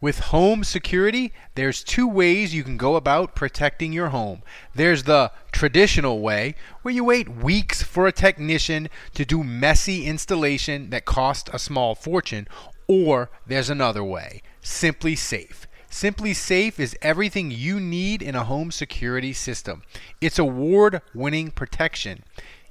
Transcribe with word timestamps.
With 0.00 0.20
home 0.20 0.62
security, 0.62 1.32
there's 1.56 1.82
two 1.82 2.06
ways 2.06 2.54
you 2.54 2.62
can 2.62 2.76
go 2.76 2.94
about 2.94 3.34
protecting 3.34 3.92
your 3.92 4.10
home. 4.10 4.42
There's 4.72 5.02
the 5.02 5.32
traditional 5.50 6.20
way, 6.20 6.54
where 6.82 6.94
you 6.94 7.02
wait 7.02 7.28
weeks 7.28 7.82
for 7.82 8.06
a 8.06 8.12
technician 8.12 8.90
to 9.14 9.24
do 9.24 9.42
messy 9.42 10.06
installation 10.06 10.90
that 10.90 11.04
costs 11.04 11.50
a 11.52 11.58
small 11.58 11.96
fortune, 11.96 12.46
or 12.86 13.28
there's 13.44 13.70
another 13.70 14.04
way, 14.04 14.42
SimpliSafe. 14.62 15.66
Simply 15.90 16.32
Safe 16.32 16.78
is 16.78 16.96
everything 17.02 17.50
you 17.50 17.80
need 17.80 18.22
in 18.22 18.36
a 18.36 18.44
home 18.44 18.70
security 18.70 19.32
system. 19.32 19.82
It's 20.20 20.38
award 20.38 21.02
winning 21.12 21.50
protection. 21.50 22.22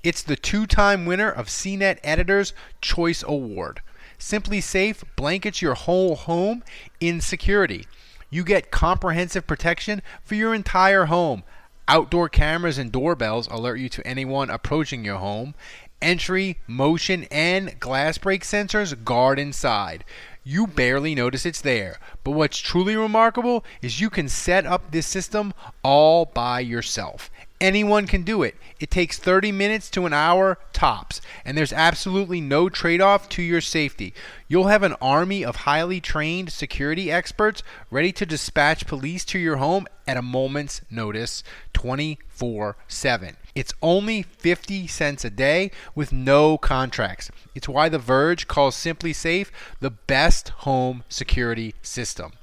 It's 0.02 0.22
the 0.22 0.38
two 0.38 0.66
time 0.66 1.06
winner 1.06 1.30
of 1.30 1.48
CNET 1.48 1.98
Editor's 2.04 2.54
Choice 2.80 3.22
Award. 3.28 3.82
SimpliSafe 4.20 5.04
blankets 5.16 5.62
your 5.62 5.76
whole 5.76 6.16
home 6.16 6.64
in 7.00 7.22
security. 7.22 7.86
You 8.30 8.44
get 8.44 8.72
comprehensive 8.72 9.48
protection 9.48 10.02
for 10.24 10.36
your 10.36 10.54
entire 10.54 11.06
home. 11.06 11.44
Outdoor 11.88 12.28
cameras 12.28 12.78
and 12.78 12.92
doorbells 12.92 13.48
alert 13.48 13.80
you 13.80 13.88
to 13.90 14.06
anyone 14.06 14.50
approaching 14.50 15.06
your 15.06 15.18
home. 15.18 15.56
Entry, 16.02 16.58
motion, 16.68 17.26
and 17.32 17.80
glass 17.80 18.18
break 18.18 18.44
sensors 18.44 19.04
guard 19.06 19.40
inside. 19.40 20.04
You 20.44 20.68
barely 20.68 21.16
notice 21.16 21.46
it's 21.46 21.62
there. 21.62 22.00
But 22.24 22.32
what's 22.32 22.58
truly 22.58 22.96
remarkable 22.96 23.64
is 23.82 24.02
you 24.02 24.10
can 24.10 24.30
set 24.30 24.66
up 24.66 24.92
this 24.92 25.08
system 25.08 25.54
all 25.84 26.26
by 26.26 26.60
yourself. 26.60 27.32
Anyone 27.60 28.06
can 28.06 28.24
do 28.24 28.44
it. 28.44 28.56
It 28.80 28.92
takes 28.92 29.18
30 29.18 29.52
minutes 29.52 29.90
to 29.92 30.06
an 30.06 30.14
hour 30.14 30.60
tops, 30.72 31.22
and 31.44 31.58
there's 31.58 31.74
absolutely 31.74 32.42
no 32.42 32.70
trade 32.70 33.02
off 33.02 33.28
to 33.30 33.42
your 33.42 33.62
safety. 33.62 34.14
You'll 34.48 34.68
have 34.68 34.84
an 34.84 34.96
army 35.02 35.44
of 35.44 35.58
highly 35.58 36.00
trained 36.00 36.52
security 36.52 37.12
experts 37.12 37.64
ready 37.90 38.12
to 38.14 38.26
dispatch 38.26 38.86
police 38.86 39.26
to 39.26 39.40
your 39.40 39.58
home 39.58 39.88
at 40.08 40.18
a 40.18 40.22
moment's 40.22 40.82
notice 40.90 41.44
24 41.74 42.78
7. 42.88 43.38
It's 43.56 43.74
only 43.82 44.22
50 44.22 44.86
cents 44.88 45.26
a 45.26 45.30
day 45.32 45.72
with 45.96 46.14
no 46.14 46.58
contracts. 46.58 47.32
It's 47.56 47.68
why 47.68 47.90
The 47.90 48.00
Verge 48.00 48.48
calls 48.48 48.76
SimpliSafe 48.76 49.48
the 49.80 49.90
best 49.90 50.50
home 50.50 51.04
security 51.10 51.74
system. 51.82 52.34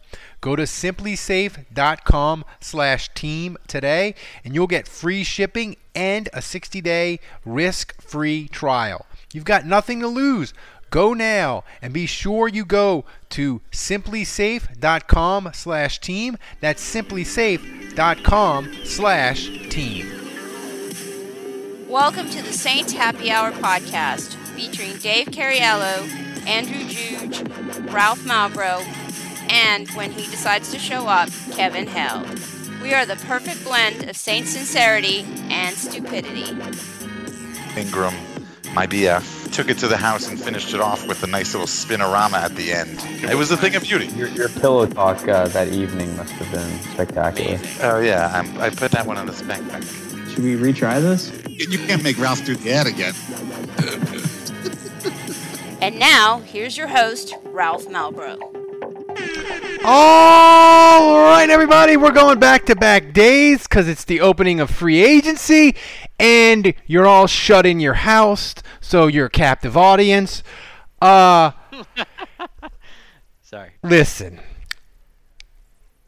Go 0.45 0.57
to 0.57 0.65
simplisafe.com 0.65 2.45
slash 2.61 3.09
team 3.15 3.57
today 3.67 4.15
and 4.45 4.55
you'll 4.55 4.67
get 4.67 4.87
free 4.87 5.25
shipping 5.25 5.77
and 5.95 6.29
a 6.35 6.41
60-day 6.41 7.19
risk-free 7.47 8.49
trial. 8.49 9.07
You've 9.33 9.47
got 9.47 9.65
nothing 9.65 10.01
to 10.01 10.07
lose. 10.07 10.53
Go 10.91 11.15
now 11.15 11.65
and 11.81 11.95
be 11.95 12.05
sure 12.05 12.47
you 12.47 12.67
go 12.67 13.07
to 13.31 13.63
simplisafe.com 13.73 15.51
slash 15.55 15.99
team. 16.01 16.37
That's 16.61 16.95
simplisafe.com 16.95 18.75
slash 18.85 19.47
team. 19.71 20.07
Welcome 21.89 22.29
to 22.29 22.43
the 22.43 22.53
Saints 22.53 22.93
Happy 22.93 23.31
Hour 23.31 23.51
podcast 23.53 24.35
featuring 24.55 24.99
Dave 24.99 25.29
Cariello, 25.29 26.07
Andrew 26.47 26.87
Juge, 26.87 27.41
Ralph 27.91 28.21
Malbrough, 28.25 29.14
and 29.49 29.89
when 29.91 30.11
he 30.11 30.31
decides 30.31 30.71
to 30.73 30.79
show 30.79 31.07
up, 31.07 31.29
Kevin 31.53 31.87
Held. 31.87 32.27
We 32.83 32.93
are 32.93 33.07
the 33.07 33.17
perfect 33.17 33.65
blend 33.65 34.09
of 34.09 34.17
Saint 34.17 34.47
sincerity 34.47 35.25
and 35.49 35.75
stupidity. 35.77 36.51
Ingram, 37.77 38.15
my 38.75 38.87
BF, 38.87 39.53
took 39.53 39.71
it 39.71 39.79
to 39.79 39.89
the 39.89 39.97
house 39.97 40.29
and 40.29 40.41
finished 40.41 40.75
it 40.75 40.81
off 40.81 41.07
with 41.07 41.23
a 41.23 41.27
nice 41.27 41.55
little 41.55 41.67
spinorama 41.67 42.35
at 42.35 42.55
the 42.57 42.73
end. 42.73 42.99
It 43.31 43.37
was 43.37 43.51
a 43.51 43.57
thing 43.57 43.75
of 43.77 43.85
beauty. 43.85 44.07
Your, 44.09 44.29
your 44.29 44.49
pillow 44.49 44.85
talk 44.87 45.27
uh, 45.29 45.49
that 45.49 45.69
evening 45.69 46.15
must 46.17 46.33
have 46.33 46.51
been 46.51 46.79
spectacular. 46.93 47.59
Oh 47.83 48.01
yeah, 48.01 48.31
I'm, 48.35 48.61
I 48.61 48.71
put 48.71 48.91
that 48.91 49.07
one 49.07 49.17
on 49.17 49.27
the 49.27 49.33
spec 49.33 49.67
bank. 49.69 49.85
Should 50.31 50.43
we 50.43 50.57
retry 50.57 51.01
this? 51.01 51.33
You 51.49 51.79
can't 51.79 52.03
make 52.03 52.19
Ralph 52.19 52.45
do 52.45 52.57
the 52.57 52.73
ad 52.73 52.87
again. 52.89 53.15
And 55.81 55.99
now, 55.99 56.41
here's 56.41 56.77
your 56.77 56.89
host, 56.89 57.35
Ralph 57.45 57.87
Malbrough. 57.87 58.54
All 59.87 61.19
right, 61.19 61.49
everybody, 61.51 61.97
we're 61.97 62.11
going 62.11 62.39
back 62.39 62.65
to 62.67 62.77
back 62.77 63.13
days 63.13 63.65
because 63.65 63.87
it's 63.87 64.05
the 64.05 64.21
opening 64.21 64.59
of 64.61 64.71
free 64.71 65.05
agency, 65.05 65.77
and 66.19 66.75
you're 66.87 67.07
all 67.07 67.27
shut 67.27 67.67
in 67.67 67.81
your 67.81 67.95
house, 67.95 68.55
so 68.81 69.07
you're 69.07 69.27
a 69.27 69.31
captive 69.31 69.77
audience. 69.77 70.43
Uh, 71.03 71.51
Sorry. 73.43 73.73
listen, 73.83 74.41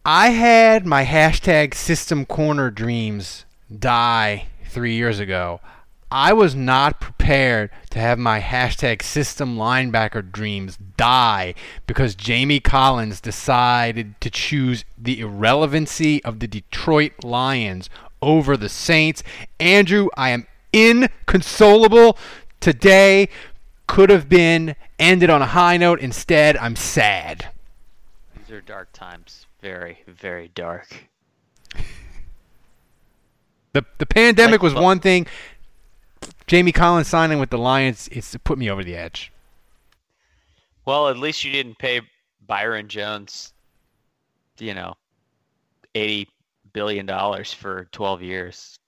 I 0.04 0.30
had 0.30 0.86
my 0.86 1.04
hashtag 1.04 1.74
System 1.74 2.24
Corner 2.24 2.70
dreams 2.70 3.44
die 3.78 4.46
three 4.68 4.94
years 4.94 5.20
ago. 5.20 5.60
I 6.10 6.32
was 6.32 6.54
not 6.54 7.00
prepared 7.00 7.70
to 7.90 7.98
have 7.98 8.18
my 8.18 8.40
hashtag 8.40 9.02
system 9.02 9.56
linebacker 9.56 10.30
dreams 10.30 10.78
die 10.96 11.54
because 11.86 12.14
Jamie 12.14 12.60
Collins 12.60 13.20
decided 13.20 14.20
to 14.20 14.30
choose 14.30 14.84
the 14.96 15.20
irrelevancy 15.20 16.22
of 16.24 16.38
the 16.38 16.46
Detroit 16.46 17.24
Lions 17.24 17.90
over 18.22 18.56
the 18.56 18.68
Saints. 18.68 19.24
Andrew, 19.58 20.08
I 20.16 20.30
am 20.30 20.46
inconsolable 20.72 22.16
today. 22.60 23.28
Could 23.88 24.10
have 24.10 24.28
been 24.28 24.76
ended 24.98 25.30
on 25.30 25.42
a 25.42 25.46
high 25.46 25.76
note. 25.76 26.00
Instead, 26.00 26.56
I'm 26.56 26.76
sad. 26.76 27.48
These 28.36 28.50
are 28.50 28.60
dark 28.60 28.92
times. 28.92 29.46
Very, 29.60 29.98
very 30.06 30.48
dark. 30.54 31.08
The 33.72 33.84
the 33.98 34.06
pandemic 34.06 34.62
Like, 34.62 34.62
was 34.62 34.74
one 34.74 35.00
thing. 35.00 35.26
Jamie 36.46 36.72
Collins 36.72 37.08
signing 37.08 37.38
with 37.40 37.50
the 37.50 37.58
Lions, 37.58 38.08
it's 38.12 38.36
put 38.44 38.58
me 38.58 38.70
over 38.70 38.84
the 38.84 38.96
edge. 38.96 39.32
Well, 40.84 41.08
at 41.08 41.18
least 41.18 41.42
you 41.42 41.50
didn't 41.50 41.78
pay 41.78 42.00
Byron 42.46 42.86
Jones, 42.88 43.52
you 44.58 44.72
know, 44.72 44.94
eighty 45.94 46.28
billion 46.72 47.06
dollars 47.06 47.52
for 47.52 47.88
twelve 47.92 48.22
years. 48.22 48.78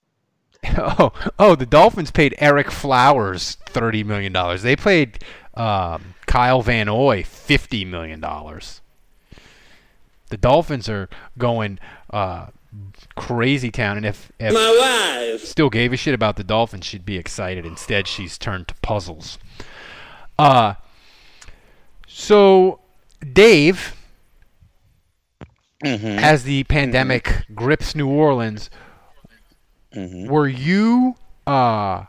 Oh, 0.76 1.12
oh, 1.38 1.54
the 1.54 1.66
Dolphins 1.66 2.10
paid 2.10 2.34
Ereck 2.40 2.72
Flowers 2.72 3.56
thirty 3.66 4.02
million 4.02 4.32
dollars. 4.32 4.62
They 4.62 4.74
paid 4.74 5.22
um, 5.54 6.14
Kyle 6.26 6.62
Van 6.62 6.86
Noy 6.86 7.22
fifty 7.22 7.84
million 7.84 8.18
dollars. 8.18 8.80
The 10.30 10.36
Dolphins 10.36 10.88
are 10.88 11.08
going 11.38 11.78
uh, 12.10 12.48
crazy 13.18 13.70
town, 13.70 13.96
and 13.96 14.06
if, 14.06 14.30
if 14.38 14.52
My 14.52 15.28
wife. 15.32 15.44
still 15.44 15.70
gave 15.70 15.92
a 15.92 15.96
shit 15.96 16.14
about 16.14 16.36
the 16.36 16.44
Dolphins, 16.44 16.86
she'd 16.86 17.04
be 17.04 17.16
excited. 17.18 17.66
Instead, 17.66 18.06
she's 18.08 18.38
turned 18.38 18.68
to 18.68 18.74
puzzles. 18.82 19.38
Uh, 20.38 20.74
so 22.06 22.80
Dave, 23.32 23.94
Mm-hmm. 25.84 26.18
as 26.18 26.42
the 26.42 26.64
pandemic 26.64 27.44
grips 27.54 27.94
New 27.94 28.08
Orleans, 28.08 28.68
Mm-hmm. 29.94 30.26
were 30.28 30.46
you 30.48 31.14
uh, 31.46 32.04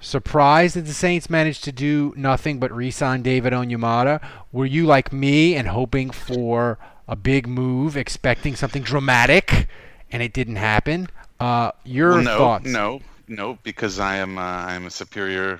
surprised 0.00 0.76
that 0.76 0.86
the 0.86 0.94
Saints 0.94 1.28
managed 1.28 1.62
to 1.64 1.72
do 1.72 2.14
nothing 2.16 2.58
but 2.58 2.72
re-sign 2.72 3.20
David 3.22 3.52
Onyemata? 3.52 4.20
Were 4.50 4.64
you 4.66 4.86
like 4.86 5.12
me 5.12 5.54
and 5.56 5.68
hoping 5.68 6.10
for 6.10 6.78
a 7.06 7.16
big 7.16 7.46
move, 7.46 7.96
expecting 7.98 8.56
something 8.56 8.82
dramatic, 8.82 9.66
and 10.12 10.22
it 10.22 10.32
didn't 10.32 10.56
happen? 10.56 11.08
Uh, 11.38 11.72
your 11.84 12.10
Well, 12.14 12.22
no, 12.22 12.36
thoughts? 12.38 12.66
no, 12.66 13.00
no, 13.28 13.58
because 13.62 13.98
I 13.98 14.16
am 14.16 14.38
uh, 14.38 14.42
I 14.42 14.74
am 14.74 14.86
a 14.86 14.90
superior. 14.90 15.58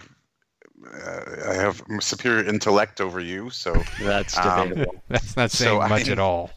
Uh, 0.87 1.21
I 1.51 1.55
have 1.55 1.83
superior 2.01 2.45
intellect 2.49 3.01
over 3.01 3.21
you, 3.21 3.51
so 3.51 3.75
That's 3.99 4.37
Um. 4.39 4.75
That's 5.09 5.37
not 5.37 5.51
So, 5.51 5.65
saying 5.65 5.83
I 5.83 5.89
much 5.89 6.03
mean- 6.05 6.13
at 6.13 6.19
all. 6.19 6.51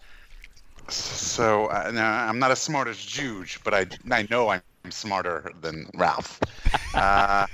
so 0.90 1.68
uh, 1.68 1.92
now, 1.94 2.28
I'm 2.28 2.40
not 2.40 2.51
as 2.51 2.60
smart 2.60 2.88
as 2.88 2.98
Juge, 2.98 3.60
but 3.63 3.74
I 3.74 3.86
I 4.12 4.28
know 4.30 4.50
I'm 4.50 4.62
smarter 4.90 5.52
than 5.62 5.90
Ralph. 5.96 6.40
Uh, 6.94 7.48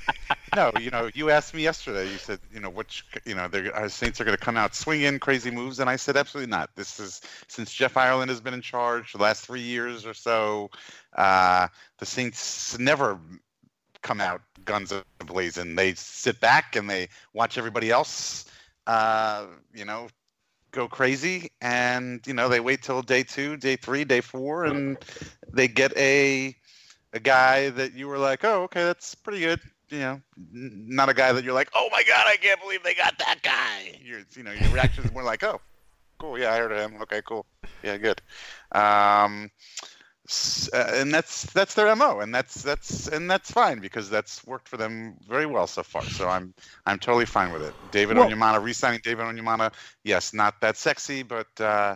no, 0.56 0.72
you 0.80 0.90
know, 0.90 1.10
you 1.14 1.30
asked 1.30 1.54
me 1.54 1.62
yesterday. 1.62 2.10
You 2.12 2.18
said, 2.18 2.40
you 2.52 2.60
know, 2.60 2.70
which, 2.70 3.06
you 3.26 3.36
know, 3.36 3.50
our 3.74 3.90
Saints 3.90 4.20
are 4.20 4.24
going 4.24 4.38
to 4.38 4.44
come 4.44 4.58
out 4.58 4.74
swinging 4.76 5.20
crazy 5.20 5.52
moves, 5.52 5.80
and 5.80 5.90
I 5.90 5.96
said, 5.96 6.18
absolutely 6.18 6.50
not. 6.50 6.76
This 6.76 7.00
is 7.00 7.22
since 7.48 7.72
Jeff 7.72 7.98
Ireland 7.98 8.30
has 8.30 8.40
been 8.40 8.54
in 8.54 8.62
charge 8.62 9.14
the 9.14 9.20
last 9.20 9.46
three 9.46 9.62
years 9.62 10.06
or 10.06 10.14
so. 10.14 10.72
Uh, 11.16 11.68
the 12.00 12.06
Saints 12.06 12.78
never 12.80 13.20
come 14.02 14.22
out 14.22 14.42
guns 14.66 14.94
blazing. 15.26 15.76
They 15.76 15.94
sit 15.94 16.40
back 16.40 16.76
and 16.76 16.90
they 16.90 17.10
watch 17.34 17.58
everybody 17.58 17.92
else, 17.92 18.46
uh, 18.88 19.46
you 19.74 19.86
know, 19.86 20.08
go 20.72 20.88
crazy, 20.88 21.52
and 21.62 22.26
you 22.26 22.34
know 22.34 22.48
they 22.50 22.60
wait 22.60 22.82
till 22.82 23.02
day 23.02 23.24
two, 23.24 23.58
day 23.58 23.76
three, 23.76 24.04
day 24.04 24.22
four, 24.22 24.66
and 24.66 24.98
they 25.52 25.68
get 25.68 25.96
a 25.98 26.56
a 27.14 27.20
guy 27.20 27.70
that 27.72 27.94
you 27.94 28.08
were 28.08 28.18
like, 28.18 28.44
oh, 28.44 28.64
okay, 28.64 28.84
that's 28.84 29.16
pretty 29.16 29.40
good. 29.40 29.60
You 29.90 30.00
know, 30.00 30.22
n- 30.54 30.86
not 30.88 31.10
a 31.10 31.14
guy 31.14 31.32
that 31.32 31.44
you're 31.44 31.54
like, 31.54 31.70
oh 31.74 31.90
my 31.92 32.04
god, 32.04 32.26
I 32.28 32.36
can't 32.36 32.62
believe 32.62 32.84
they 32.84 32.94
got 32.94 33.18
that 33.20 33.42
guy. 33.42 34.00
Your, 34.04 34.22
you 34.36 34.44
know, 34.44 34.52
your 34.52 34.70
reaction 34.72 35.04
is 35.04 35.12
more 35.12 35.24
like, 35.24 35.44
oh, 35.44 35.60
cool, 36.20 36.38
yeah, 36.38 36.54
I 36.54 36.58
heard 36.58 36.72
of 36.72 36.78
him. 36.80 37.02
Okay, 37.02 37.22
cool, 37.26 37.46
yeah, 37.84 37.98
good. 37.98 38.22
Um, 38.72 39.50
uh, 40.74 40.92
and 40.94 41.12
that's 41.12 41.44
that's 41.54 41.74
their 41.74 41.96
mo, 41.96 42.20
and 42.20 42.34
that's 42.34 42.62
that's 42.62 43.08
and 43.08 43.30
that's 43.30 43.50
fine 43.50 43.80
because 43.80 44.12
that's 44.12 44.46
worked 44.46 44.68
for 44.68 44.78
them 44.78 45.16
very 45.28 45.48
well 45.48 45.66
so 45.66 45.82
far. 45.82 46.04
So 46.04 46.30
I'm 46.30 46.54
I'm 46.86 47.00
totally 47.00 47.26
fine 47.26 47.52
with 47.52 47.64
it. 47.64 47.74
David 47.92 48.18
Well- 48.18 48.30
Onyemata, 48.30 48.62
re-signing 48.62 49.00
David 49.04 49.26
Onyemata, 49.26 49.74
yes, 50.04 50.34
not 50.34 50.62
that 50.62 50.78
sexy, 50.78 51.24
but 51.24 51.48
uh, 51.60 51.96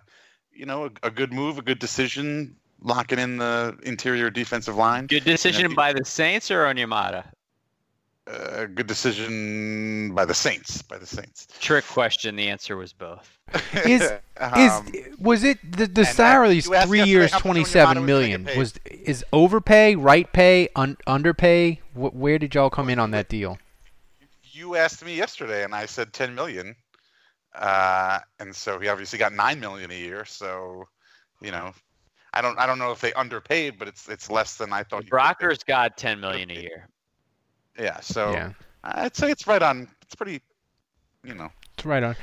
you 0.52 0.66
know, 0.66 0.86
a, 0.86 0.92
a 1.04 1.12
good 1.12 1.32
move, 1.32 1.60
a 1.60 1.62
good 1.62 1.78
decision, 1.78 2.56
locking 2.84 3.20
in 3.20 3.38
the 3.38 3.78
interior 3.84 4.30
defensive 4.30 4.76
line. 4.76 5.08
Good 5.08 5.24
decision 5.24 5.72
you- 5.72 5.76
by 5.76 5.94
the 5.94 6.06
Saints 6.06 6.52
or 6.52 6.66
Onyemata? 6.66 7.26
A 8.28 8.68
good 8.68 8.88
decision 8.88 10.14
by 10.14 10.24
the 10.24 10.34
Saints. 10.34 10.82
By 10.82 10.98
the 10.98 11.06
Saints. 11.06 11.48
Trick 11.60 11.86
question. 11.86 12.38
The 12.38 12.50
answer 12.50 12.78
was 12.78 12.94
both. 12.94 13.38
Is 13.86 14.12
Um, 14.38 14.88
is 14.94 15.08
was 15.20 15.44
it 15.44 15.60
the 15.64 15.86
the 15.86 16.02
and, 16.02 16.08
uh, 16.08 16.12
salaries 16.12 16.68
three 16.86 17.04
years 17.04 17.32
how 17.32 17.38
much 17.38 17.42
twenty 17.44 17.62
Onyemata 17.62 17.68
seven 17.68 17.98
was 17.98 18.06
million 18.06 18.44
gonna 18.44 18.54
get 18.56 18.58
was 18.58 18.74
is 18.86 19.24
overpay 19.32 19.96
right 19.96 20.32
pay 20.34 20.70
un, 20.76 20.98
underpay 21.06 21.80
Wh- 21.94 22.16
where 22.16 22.40
did 22.40 22.56
y'all 22.56 22.72
come 22.72 22.90
in 22.90 22.98
on 22.98 23.12
that 23.12 23.30
deal 23.30 23.60
you 24.54 24.76
asked 24.76 25.04
me 25.04 25.16
yesterday, 25.16 25.64
and 25.64 25.74
I 25.74 25.86
said 25.86 26.14
10 26.14 26.36
million, 26.36 26.76
uh, 27.56 28.20
and 28.40 28.56
so 28.56 28.80
he 28.80 28.88
obviously 28.88 29.20
got 29.20 29.34
nine 29.34 29.60
million 29.60 29.92
a 29.92 29.96
year. 29.96 30.26
So, 30.26 30.88
you 31.42 31.52
know, 31.52 31.74
I 32.34 32.42
don't 32.42 32.58
I 32.60 32.66
don't 32.66 32.80
know 32.80 32.92
if 32.92 33.00
they 33.02 33.14
underpaid, 33.14 33.78
but 33.78 33.88
it's 33.88 34.10
it's 34.10 34.30
less 34.30 34.58
than 34.58 34.74
I 34.74 34.84
thought. 34.84 35.04
you 35.06 35.10
could 35.12 35.18
pay. 35.20 35.46
Brockers 35.48 35.66
got 35.66 35.98
10 35.98 36.20
million 36.20 36.50
a 36.52 36.56
year. 36.56 36.88
Yeah. 37.80 38.00
So 38.00 38.32
yeah 38.32 38.52
I'd 38.84 39.16
say 39.16 39.32
it's 39.32 39.48
right 39.48 39.62
on. 39.62 39.88
It's 40.02 40.16
pretty. 40.16 40.42
You 41.24 41.36
know. 41.36 41.50
it's 41.76 41.86
right 41.86 42.04
on 42.04 42.16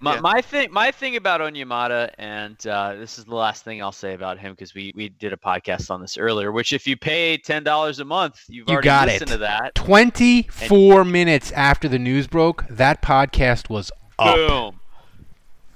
My, 0.00 0.14
Yeah. 0.16 0.20
my 0.20 0.40
thing, 0.42 0.70
my 0.70 0.90
thing 0.90 1.16
about 1.16 1.40
Onyemata, 1.40 2.10
and 2.18 2.64
uh, 2.66 2.94
this 2.96 3.18
is 3.18 3.24
the 3.24 3.34
last 3.34 3.64
thing 3.64 3.82
I'll 3.82 3.90
say 3.92 4.12
about 4.12 4.38
him 4.38 4.52
because 4.52 4.74
we, 4.74 4.92
we 4.94 5.08
did 5.08 5.32
a 5.32 5.36
podcast 5.38 5.90
on 5.90 6.00
this 6.02 6.18
earlier. 6.18 6.52
Which, 6.52 6.72
if 6.74 6.86
you 6.86 6.96
pay 6.98 7.38
ten 7.38 7.64
dollars 7.64 7.98
a 7.98 8.04
month, 8.04 8.42
you've 8.48 8.68
You 8.68 8.74
already 8.74 8.84
got 8.84 9.08
listened 9.08 9.30
it. 9.30 9.34
to 9.34 9.38
that. 9.38 9.74
24 9.74 11.04
minutes 11.04 11.50
after 11.52 11.88
the 11.88 11.98
news 11.98 12.26
broke 12.26 12.66
that 12.68 13.00
podcast 13.00 13.70
was 13.70 13.90
up 14.18 14.36
Boom. 14.36 14.80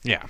yeah 0.02 0.22
Yeah. 0.22 0.26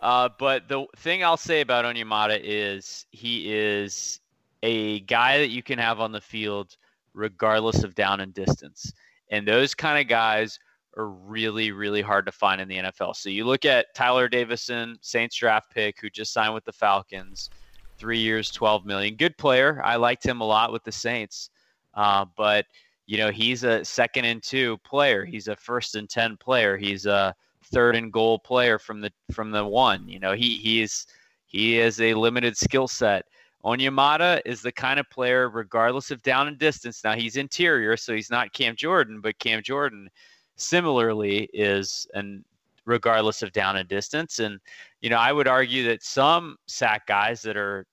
Uh, 0.00 0.28
but 0.38 0.68
the 0.68 0.86
thing 0.96 1.22
I'll 1.22 1.36
say 1.36 1.60
about 1.60 1.84
Onyemata 1.84 2.40
is 2.42 3.06
he 3.10 3.52
is 3.52 4.20
a 4.62 5.00
guy 5.00 5.38
that 5.38 5.50
you 5.50 5.62
can 5.62 5.78
have 5.78 6.00
on 6.00 6.12
the 6.12 6.20
field 6.20 6.76
regardless 7.12 7.84
of 7.84 7.94
down 7.94 8.20
and 8.20 8.32
distance. 8.32 8.92
And 9.30 9.46
those 9.46 9.74
kind 9.74 10.00
of 10.00 10.08
guys 10.08 10.58
are 10.96 11.08
really, 11.08 11.70
really 11.70 12.02
hard 12.02 12.26
to 12.26 12.32
find 12.32 12.60
in 12.60 12.68
the 12.68 12.76
NFL. 12.76 13.14
So 13.16 13.28
you 13.28 13.44
look 13.44 13.64
at 13.64 13.94
Tyeler 13.94 14.30
Davison, 14.30 14.96
Saints 15.02 15.36
draft 15.36 15.70
pick, 15.72 16.00
who 16.00 16.10
just 16.10 16.32
signed 16.32 16.54
with 16.54 16.64
the 16.64 16.72
Falcons, 16.72 17.50
three 17.98 18.18
years, 18.18 18.50
12 18.50 18.86
million. 18.86 19.16
Good 19.16 19.36
player. 19.36 19.80
I 19.84 19.96
liked 19.96 20.24
him 20.24 20.40
a 20.40 20.46
lot 20.46 20.72
with 20.72 20.82
the 20.84 20.92
Saints. 20.92 21.50
Uh, 21.94 22.24
but, 22.36 22.66
you 23.06 23.18
know, 23.18 23.30
he's 23.30 23.64
a 23.64 23.84
second 23.84 24.24
and 24.24 24.42
two 24.42 24.78
player. 24.78 25.24
He's 25.24 25.48
a 25.48 25.56
first 25.56 25.94
and 25.94 26.08
10 26.08 26.36
player. 26.38 26.76
He's 26.76 27.06
a 27.06 27.34
third 27.72 27.96
and 27.96 28.12
goal 28.12 28.38
player 28.38 28.78
from 28.78 29.00
the 29.00 29.12
from 29.32 29.50
the 29.50 29.64
one. 29.64 30.08
You 30.08 30.18
know, 30.18 30.32
he 30.32 30.56
he 30.56 30.82
is 30.82 31.06
he 31.46 31.78
is 31.78 32.00
a 32.00 32.14
limited 32.14 32.56
skill 32.56 32.88
set. 32.88 33.24
Onyemata 33.64 34.40
is 34.46 34.62
the 34.62 34.72
kind 34.72 34.98
of 34.98 35.08
player, 35.10 35.50
regardless 35.50 36.10
of 36.10 36.22
down 36.22 36.48
and 36.48 36.58
distance. 36.58 37.04
Now 37.04 37.14
he's 37.14 37.36
interior, 37.36 37.96
so 37.96 38.14
he's 38.14 38.30
not 38.30 38.52
Cam 38.52 38.74
Jordan, 38.74 39.20
but 39.20 39.38
Cam 39.38 39.62
Jordan 39.62 40.08
similarly 40.56 41.48
is 41.52 42.06
and 42.14 42.44
regardless 42.86 43.42
of 43.42 43.52
down 43.52 43.76
and 43.76 43.88
distance. 43.88 44.38
And 44.38 44.60
you 45.00 45.10
know, 45.10 45.18
I 45.18 45.32
would 45.32 45.48
argue 45.48 45.84
that 45.88 46.02
some 46.02 46.56
sack 46.66 47.06
guys 47.06 47.42
that 47.42 47.56
are 47.56 47.86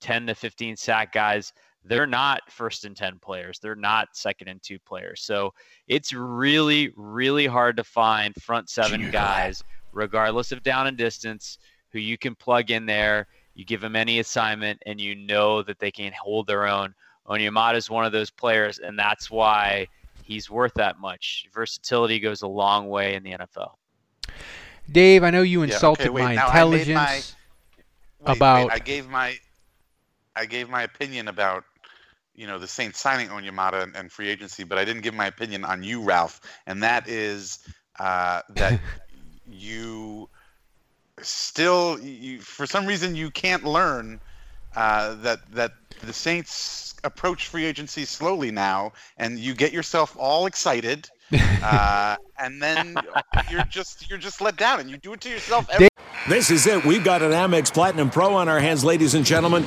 10 0.00 0.28
to 0.28 0.34
15 0.34 0.76
sack 0.76 1.12
guys, 1.12 1.52
they're 1.84 2.06
not 2.06 2.40
first 2.50 2.84
and 2.84 2.96
10 2.96 3.18
players. 3.20 3.58
They're 3.58 3.74
not 3.74 4.08
second 4.12 4.48
and 4.48 4.62
two 4.62 4.78
players. 4.80 5.22
So 5.22 5.52
it's 5.86 6.12
really, 6.12 6.92
really 6.96 7.46
hard 7.46 7.76
to 7.78 7.84
find 7.84 8.34
front 8.42 8.68
seven 8.68 9.10
guys, 9.10 9.62
regardless 9.92 10.52
of 10.52 10.62
down 10.62 10.86
and 10.86 10.96
distance, 10.96 11.58
who 11.92 11.98
you 11.98 12.18
can 12.18 12.34
plug 12.34 12.70
in 12.70 12.84
there. 12.86 13.26
You 13.54 13.64
give 13.64 13.80
them 13.80 13.96
any 13.96 14.20
assignment, 14.20 14.80
and 14.86 15.00
you 15.00 15.14
know 15.16 15.62
that 15.62 15.78
they 15.78 15.90
can 15.90 16.12
hold 16.20 16.46
their 16.46 16.66
own. 16.66 16.94
Onyemata 17.26 17.74
is 17.76 17.90
one 17.90 18.04
of 18.04 18.12
those 18.12 18.30
players, 18.30 18.78
and 18.78 18.98
that's 18.98 19.30
why 19.30 19.86
he's 20.22 20.48
worth 20.50 20.74
that 20.74 20.98
much. 21.00 21.46
Versatility 21.52 22.20
goes 22.20 22.42
a 22.42 22.46
long 22.46 22.88
way 22.88 23.14
in 23.14 23.22
the 23.22 23.32
NFL. 23.32 23.72
dave 24.92 25.22
i 25.24 25.30
know 25.30 25.42
you 25.42 25.60
Yeah, 25.60 25.74
insulted 25.74 26.02
okay, 26.02 26.10
wait, 26.10 26.22
my 26.24 26.34
now 26.34 26.46
I 26.46 26.50
intelligence 26.50 26.94
my- 26.94 27.22
Wait, 28.20 28.36
about 28.36 28.68
wait, 28.68 28.72
I 28.72 28.78
gave 28.78 29.08
my 29.08 29.36
I 30.38 30.46
gave 30.46 30.70
my 30.70 30.82
opinion 30.82 31.28
about 31.28 31.64
you 32.34 32.46
know 32.46 32.58
the 32.58 32.68
Saints 32.68 33.00
signing 33.00 33.28
Onyemata 33.28 33.82
and, 33.82 33.96
and 33.96 34.12
free 34.12 34.28
agency, 34.28 34.62
but 34.64 34.78
I 34.78 34.84
didn't 34.84 35.02
give 35.02 35.14
my 35.14 35.26
opinion 35.26 35.64
on 35.64 35.82
you, 35.82 36.00
Ralph, 36.02 36.40
and 36.66 36.82
that 36.82 37.08
is 37.08 37.58
uh, 37.98 38.42
that 38.50 38.80
you 39.50 40.28
still 41.20 41.98
you, 42.00 42.40
for 42.40 42.66
some 42.66 42.86
reason 42.86 43.16
you 43.16 43.30
can't 43.30 43.64
learn 43.64 44.20
uh, 44.76 45.14
that 45.16 45.40
that 45.52 45.72
the 46.04 46.12
Saints 46.12 46.94
approach 47.02 47.48
free 47.48 47.64
agency 47.64 48.04
slowly 48.04 48.52
now, 48.52 48.92
and 49.16 49.38
you 49.38 49.54
get 49.54 49.72
yourself 49.72 50.16
all 50.18 50.46
excited. 50.46 51.10
uh, 51.62 52.16
and 52.38 52.62
then 52.62 52.96
you're 53.50 53.64
just 53.64 54.08
you're 54.08 54.18
just 54.18 54.40
let 54.40 54.56
down, 54.56 54.80
and 54.80 54.88
you 54.88 54.96
do 54.96 55.12
it 55.12 55.20
to 55.20 55.28
yourself. 55.28 55.68
Every- 55.70 55.88
This 56.28 56.50
is 56.50 56.66
it. 56.66 56.84
We've 56.84 57.04
got 57.04 57.20
an 57.20 57.32
Amex 57.32 57.72
Platinum 57.72 58.10
Pro 58.10 58.34
on 58.34 58.48
our 58.48 58.60
hands, 58.60 58.84
ladies 58.84 59.14
and 59.14 59.26
gentlemen. 59.26 59.66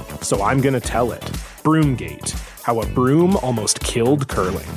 so 0.21 0.41
I'm 0.43 0.61
going 0.61 0.73
to 0.73 0.79
tell 0.79 1.11
it. 1.11 1.21
Broomgate 1.63 2.31
How 2.63 2.79
a 2.81 2.85
Broom 2.87 3.35
Almost 3.37 3.79
Killed 3.81 4.27
Curling. 4.27 4.67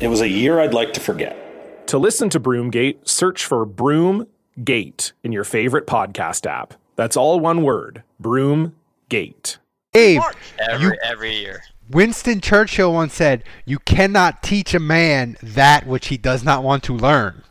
It 0.00 0.08
was 0.08 0.20
a 0.20 0.28
year 0.28 0.60
I'd 0.60 0.74
like 0.74 0.92
to 0.94 1.00
forget. 1.00 1.86
To 1.88 1.98
listen 1.98 2.28
to 2.30 2.40
Broomgate, 2.40 3.08
search 3.08 3.44
for 3.44 3.66
Broomgate 3.66 5.12
in 5.24 5.32
your 5.32 5.44
favorite 5.44 5.86
podcast 5.86 6.46
app. 6.46 6.74
That's 6.96 7.16
all 7.16 7.40
one 7.40 7.62
word 7.62 8.02
Broomgate. 8.22 9.58
Dave, 9.92 10.20
Every 10.58 10.86
you, 10.86 10.96
every 11.02 11.36
year. 11.36 11.62
Winston 11.90 12.40
Churchill 12.40 12.92
once 12.92 13.14
said, 13.14 13.42
"You 13.64 13.80
cannot 13.80 14.42
teach 14.42 14.72
a 14.72 14.78
man 14.78 15.36
that 15.42 15.86
which 15.86 16.06
he 16.06 16.16
does 16.16 16.44
not 16.44 16.62
want 16.62 16.84
to 16.84 16.96
learn." 16.96 17.42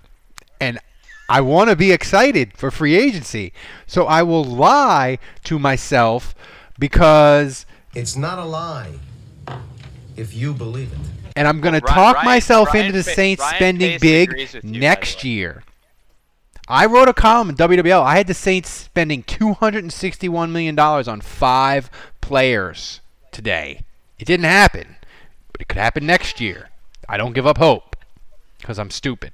And 0.61 0.79
I 1.27 1.41
want 1.41 1.69
to 1.69 1.75
be 1.75 1.91
excited 1.91 2.53
for 2.55 2.71
free 2.71 2.95
agency, 2.95 3.51
so 3.85 4.05
I 4.05 4.23
will 4.23 4.45
lie 4.45 5.19
to 5.43 5.59
myself 5.59 6.33
because 6.79 7.65
It's 7.93 8.15
not 8.15 8.39
a 8.39 8.45
lie 8.45 8.93
if 10.15 10.33
you 10.33 10.53
believe 10.53 10.91
it. 10.91 10.97
and 11.35 11.47
I'm 11.47 11.61
going 11.61 11.73
to 11.75 11.81
Well, 11.85 11.93
talk 11.93 12.15
Ryan- 12.17 12.25
myself 12.25 12.73
Ryan 12.73 12.85
into 12.87 12.97
the 12.97 13.03
Saints 13.03 13.41
Ryan 13.41 13.55
spending 13.55 13.99
Pace 13.99 14.01
big 14.01 14.63
you, 14.63 14.79
next 14.79 15.23
year. 15.23 15.63
I 16.67 16.85
wrote 16.85 17.07
a 17.09 17.13
column 17.13 17.49
in 17.49 17.55
WWL. 17.55 18.03
I 18.03 18.15
had 18.17 18.27
the 18.27 18.33
Saints 18.33 18.69
spending 18.69 19.23
261 19.23 20.51
million 20.51 20.75
dollars 20.75 21.07
on 21.07 21.19
five 21.21 21.89
players 22.21 23.01
today. 23.31 23.81
It 24.19 24.25
didn't 24.25 24.45
happen, 24.45 24.95
but 25.51 25.61
it 25.61 25.67
could 25.67 25.79
happen 25.79 26.05
next 26.05 26.39
year. 26.39 26.69
I 27.07 27.17
don't 27.17 27.33
give 27.33 27.47
up 27.47 27.57
hope 27.57 27.95
because 28.59 28.77
I'm 28.77 28.91
stupid. 28.91 29.31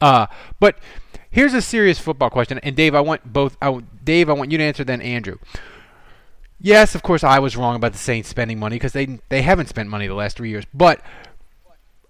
Uh, 0.00 0.26
but 0.60 0.78
here's 1.28 1.54
a 1.54 1.62
serious 1.62 1.98
football 1.98 2.30
question, 2.30 2.58
and 2.62 2.76
Dave, 2.76 2.94
I 2.94 3.00
want 3.00 3.32
both. 3.32 3.56
I, 3.60 3.80
Dave, 4.04 4.28
I 4.30 4.34
want 4.34 4.52
you 4.52 4.58
to 4.58 4.64
answer, 4.64 4.84
then 4.84 5.00
Andrew. 5.02 5.38
Yes, 6.64 6.94
of 6.94 7.02
course, 7.02 7.22
I 7.22 7.40
was 7.40 7.58
wrong 7.58 7.76
about 7.76 7.92
the 7.92 7.98
Saints 7.98 8.30
spending 8.30 8.58
money 8.58 8.76
because 8.76 8.94
they 8.94 9.20
they 9.28 9.42
haven't 9.42 9.68
spent 9.68 9.90
money 9.90 10.06
the 10.06 10.14
last 10.14 10.38
three 10.38 10.48
years. 10.48 10.64
But 10.72 11.02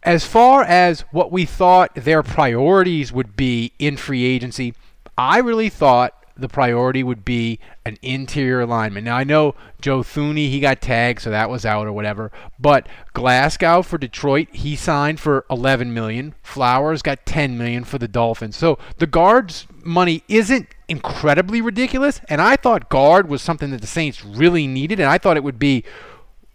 as 0.05 0.25
far 0.25 0.63
as 0.63 1.01
what 1.11 1.33
we 1.33 1.45
thought 1.45 1.93
their 1.97 2.23
priorities 2.23 3.13
would 3.13 3.35
be 3.35 3.73
in 3.81 3.97
free 3.97 4.23
agency, 4.23 4.73
I 5.19 5.39
really 5.39 5.71
thought 5.71 6.24
the 6.37 6.49
priority 6.49 7.03
would 7.03 7.25
be 7.25 7.61
an 7.85 7.97
interior 8.03 8.61
alignment. 8.61 9.05
Now 9.05 9.17
I 9.17 9.25
know 9.25 9.55
Joe 9.81 10.01
Thuney, 10.01 10.51
he 10.51 10.61
got 10.61 10.81
tagged, 10.81 11.23
so 11.23 11.31
that 11.31 11.49
was 11.49 11.65
out 11.65 11.87
or 11.87 11.93
whatever. 11.93 12.33
But 12.59 12.89
Glasgow 13.13 13.83
for 13.83 13.99
Detroit, 13.99 14.49
he 14.53 14.75
signed 14.75 15.21
for 15.21 15.45
11 15.49 15.95
million. 15.95 16.35
Flowers 16.43 17.03
got 17.03 17.25
10 17.27 17.57
million 17.57 17.85
for 17.85 17.99
the 17.99 18.09
Dolphins. 18.09 18.57
So 18.57 18.79
the 18.99 19.07
guards 19.07 19.67
money 19.85 20.25
isn't 20.29 20.69
incredibly 20.89 21.61
ridiculous, 21.61 22.21
and 22.29 22.41
I 22.41 22.57
thought 22.57 22.89
guard 22.89 23.29
was 23.29 23.43
something 23.43 23.71
that 23.71 23.81
the 23.81 23.87
Saints 23.87 24.25
really 24.25 24.67
needed, 24.67 24.99
and 24.99 25.09
I 25.09 25.19
thought 25.19 25.37
it 25.37 25.45
would 25.45 25.59
be 25.59 25.85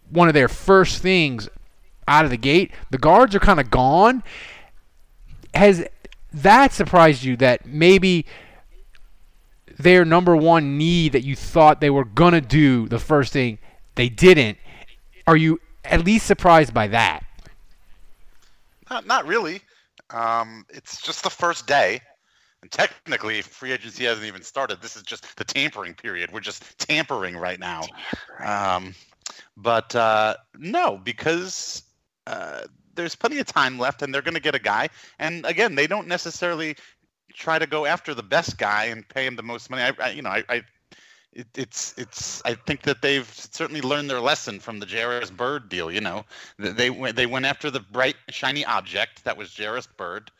one 0.10 0.28
of 0.28 0.34
their 0.34 0.48
first 0.48 1.02
things 1.02 1.48
out 2.08 2.26
of 2.26 2.32
the 2.32 2.38
gate. 2.38 2.72
The 2.90 2.98
guards 2.98 3.36
are 3.36 3.40
kind 3.40 3.60
of 3.60 3.70
gone. 3.70 4.24
Has 5.54 5.86
that 6.34 6.74
surprised 6.74 7.24
you 7.24 7.38
that 7.38 7.66
maybe 7.66 8.26
their 9.80 10.06
number 10.06 10.36
one 10.36 10.78
need 10.78 11.14
that 11.14 11.24
you 11.24 11.36
thought 11.36 11.82
they 11.82 11.90
were 11.90 12.06
going 12.06 12.34
to 12.34 12.42
do 12.42 12.88
the 12.88 13.00
first 13.00 13.34
thing 13.34 13.58
they 13.96 14.10
didn't? 14.10 14.58
Are 15.26 15.38
you 15.38 15.60
at 15.86 16.04
least 16.06 16.28
surprised 16.28 16.74
by 16.74 16.88
that? 16.88 17.24
Not, 18.90 19.08
not 19.08 19.26
really. 19.26 19.62
Um, 20.10 20.66
it's 20.70 21.02
just 21.02 21.24
the 21.24 21.30
first 21.30 21.66
day. 21.66 22.02
And 22.62 22.70
technically, 22.70 23.42
free 23.42 23.72
agency 23.72 24.04
hasn't 24.04 24.28
even 24.28 24.42
started. 24.42 24.82
This 24.82 24.98
is 24.98 25.04
just 25.04 25.38
the 25.38 25.46
tampering 25.46 25.94
period. 25.94 26.32
We're 26.34 26.42
just 26.42 26.78
tampering 26.78 27.38
right 27.38 27.60
now. 27.60 27.84
Um, 28.44 28.94
but 29.56 29.96
uh, 29.96 30.36
no, 30.58 30.98
because 30.98 31.84
uh, 32.28 32.64
there's 32.96 33.16
plenty 33.16 33.38
of 33.40 33.46
time 33.46 33.80
left, 33.80 34.02
and 34.02 34.14
they're 34.14 34.22
going 34.22 34.34
to 34.34 34.42
get 34.42 34.56
a 34.56 34.60
guy. 34.60 34.90
And 35.20 35.46
again, 35.46 35.76
they 35.76 35.88
don't 35.88 36.08
necessarily 36.08 36.76
try 37.40 37.58
to 37.58 37.66
go 37.66 37.86
after 37.86 38.14
the 38.14 38.24
best 38.24 38.58
guy 38.58 38.86
and 38.86 39.08
pay 39.08 39.26
him 39.26 39.36
the 39.36 39.44
most 39.44 39.70
money. 39.70 39.82
I, 39.82 39.94
I 40.06 40.10
you 40.12 40.22
know, 40.22 40.30
I, 40.30 40.44
I 40.50 40.62
it, 41.34 41.48
it's 41.56 41.96
it's. 41.98 42.42
I 42.46 42.54
think 42.54 42.82
that 42.84 43.02
they've 43.02 43.28
certainly 43.28 43.82
learned 43.82 44.10
their 44.10 44.20
lesson 44.20 44.60
from 44.60 44.80
the 44.80 44.86
Jairus 44.86 45.32
Byrd 45.32 45.70
deal. 45.70 45.92
You 45.92 46.02
know, 46.02 46.26
they 46.58 46.90
they 46.90 47.26
went 47.26 47.46
after 47.46 47.72
the 47.72 47.80
bright 47.80 48.18
shiny 48.30 48.66
object 48.66 49.24
that 49.24 49.38
was 49.38 49.56
Jairus 49.56 49.88
Byrd. 49.88 50.32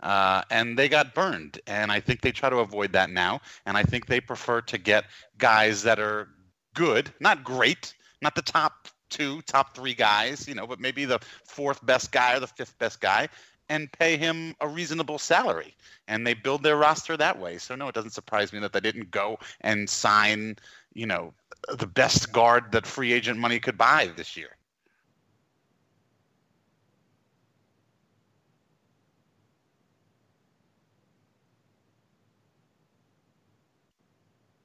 Uh, 0.00 0.42
and 0.50 0.78
they 0.78 0.88
got 0.88 1.12
burned, 1.12 1.60
and 1.66 1.90
I 1.90 1.98
think 1.98 2.20
they 2.20 2.30
try 2.30 2.48
to 2.48 2.58
avoid 2.58 2.92
that 2.92 3.10
now. 3.10 3.40
And 3.66 3.76
I 3.76 3.82
think 3.82 4.06
they 4.06 4.20
prefer 4.20 4.60
to 4.60 4.78
get 4.78 5.06
guys 5.38 5.82
that 5.82 5.98
are 5.98 6.28
good, 6.74 7.12
not 7.18 7.42
great, 7.42 7.94
not 8.22 8.36
the 8.36 8.42
top 8.42 8.86
two, 9.10 9.42
top 9.42 9.74
three 9.74 9.94
guys, 9.94 10.46
you 10.46 10.54
know, 10.54 10.68
but 10.68 10.78
maybe 10.78 11.04
the 11.04 11.18
fourth 11.44 11.84
best 11.84 12.12
guy 12.12 12.36
or 12.36 12.40
the 12.40 12.46
fifth 12.46 12.78
best 12.78 13.00
guy, 13.00 13.28
and 13.68 13.90
pay 13.92 14.16
him 14.16 14.54
a 14.60 14.68
reasonable 14.68 15.18
salary. 15.18 15.74
And 16.08 16.26
they 16.26 16.34
build 16.34 16.62
their 16.62 16.76
roster 16.76 17.16
that 17.16 17.38
way. 17.38 17.58
So 17.58 17.74
no, 17.74 17.88
it 17.88 17.94
doesn't 17.94 18.12
surprise 18.12 18.52
me 18.52 18.60
that 18.60 18.72
they 18.72 18.80
didn't 18.80 19.10
go 19.10 19.38
and 19.60 19.88
sign, 19.88 20.56
you 20.94 21.06
know, 21.06 21.34
the 21.76 21.86
best 21.86 22.32
guard 22.32 22.72
that 22.72 22.86
free 22.86 23.12
agent 23.12 23.38
money 23.38 23.60
could 23.60 23.76
buy 23.78 24.10
this 24.16 24.36
year. 24.36 24.56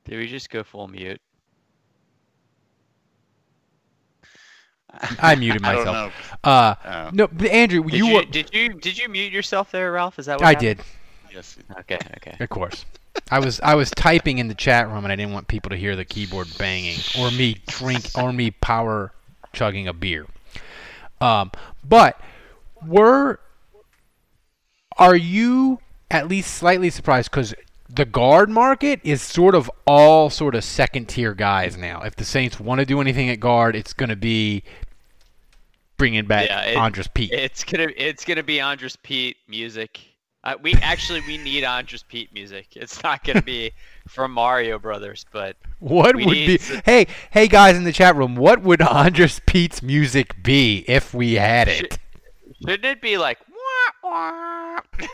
Did 0.05 0.17
we 0.17 0.27
just 0.27 0.49
go 0.49 0.63
full 0.63 0.87
mute? 0.87 1.19
I 5.19 5.35
muted 5.35 5.63
I 5.63 5.73
don't 5.73 5.85
myself. 5.85 6.13
Uh, 6.43 6.75
Oh. 6.85 7.09
no, 7.13 7.27
but 7.27 7.47
Andrew, 7.47 7.83
Did 7.83 7.93
you, 7.93 8.05
you, 8.07 8.13
were. 8.15 8.23
did 8.25 8.53
you 8.53 8.69
did 8.73 8.97
you 8.97 9.09
mute 9.09 9.31
yourself 9.31 9.71
there, 9.71 9.91
Ralph? 9.91 10.19
Is 10.19 10.27
that 10.27 10.39
what 10.39 10.45
I 10.45 10.49
happened? 10.49 10.77
did. 10.77 10.85
Yes. 11.33 11.57
Okay. 11.79 11.97
Okay. 12.17 12.37
Of 12.39 12.49
course. 12.49 12.85
I 13.31 13.39
was 13.39 13.59
I 13.61 13.75
was 13.75 13.89
typing 13.91 14.37
in 14.39 14.47
the 14.47 14.55
chat 14.55 14.87
room 14.87 15.03
and 15.05 15.11
I 15.11 15.15
didn't 15.15 15.33
want 15.33 15.47
people 15.47 15.69
to 15.69 15.77
hear 15.77 15.95
the 15.95 16.05
keyboard 16.05 16.47
banging 16.57 16.97
or 17.19 17.31
me 17.31 17.57
drink 17.67 18.05
or 18.15 18.31
me 18.33 18.51
power 18.51 19.11
chugging 19.53 19.87
a 19.87 19.93
beer. 19.93 20.25
Um, 21.21 21.51
but 21.83 22.19
were 22.85 23.39
are 24.97 25.15
you 25.15 25.79
at 26.11 26.27
least 26.27 26.53
slightly 26.53 26.89
surprised 26.89 27.31
because 27.31 27.53
the 27.95 28.05
guard 28.05 28.49
market 28.49 28.99
is 29.03 29.21
sort 29.21 29.55
of 29.55 29.69
all 29.85 30.29
sort 30.29 30.55
of 30.55 30.63
second 30.63 31.07
tier 31.09 31.33
guys 31.33 31.77
now. 31.77 32.01
If 32.01 32.15
the 32.15 32.25
Saints 32.25 32.59
want 32.59 32.79
to 32.79 32.85
do 32.85 32.99
anything 33.01 33.29
at 33.29 33.39
guard, 33.39 33.75
it's 33.75 33.93
going 33.93 34.09
to 34.09 34.15
be 34.15 34.63
bringing 35.97 36.25
back 36.25 36.47
Yeah, 36.49 36.61
it- 36.65 36.77
Andrus 36.77 37.07
Peat. 37.07 37.31
It's 37.31 37.63
gonna 37.63 37.87
it's 37.95 38.25
gonna 38.25 38.43
be 38.43 38.59
Andrus 38.59 38.95
Peat 38.95 39.37
music. 39.47 39.99
Uh, 40.43 40.55
we 40.61 40.73
actually 40.81 41.21
we 41.21 41.37
need 41.37 41.63
Andrus 41.63 42.03
Peat 42.03 42.33
music. 42.33 42.67
It's 42.75 43.01
not 43.03 43.23
gonna 43.23 43.41
be 43.41 43.71
from 44.09 44.31
Mario 44.31 44.77
Brothers, 44.79 45.25
but 45.31 45.55
What 45.79 46.15
would 46.15 46.25
be? 46.25 46.55
s- 46.55 46.81
Hey, 46.85 47.07
hey 47.31 47.47
guys 47.47 47.77
in 47.77 47.83
the 47.85 47.93
chat 47.93 48.15
room, 48.15 48.35
what 48.35 48.61
would 48.63 48.81
Andrus 48.89 49.39
Peat's 49.45 49.81
music 49.81 50.41
be 50.43 50.83
if 50.87 51.13
we 51.13 51.35
had 51.35 51.67
it? 51.69 51.97
Shouldn't 52.61 52.85
it 52.85 53.01
be 53.01 53.17
like 53.17 53.37
wah? 54.03 54.79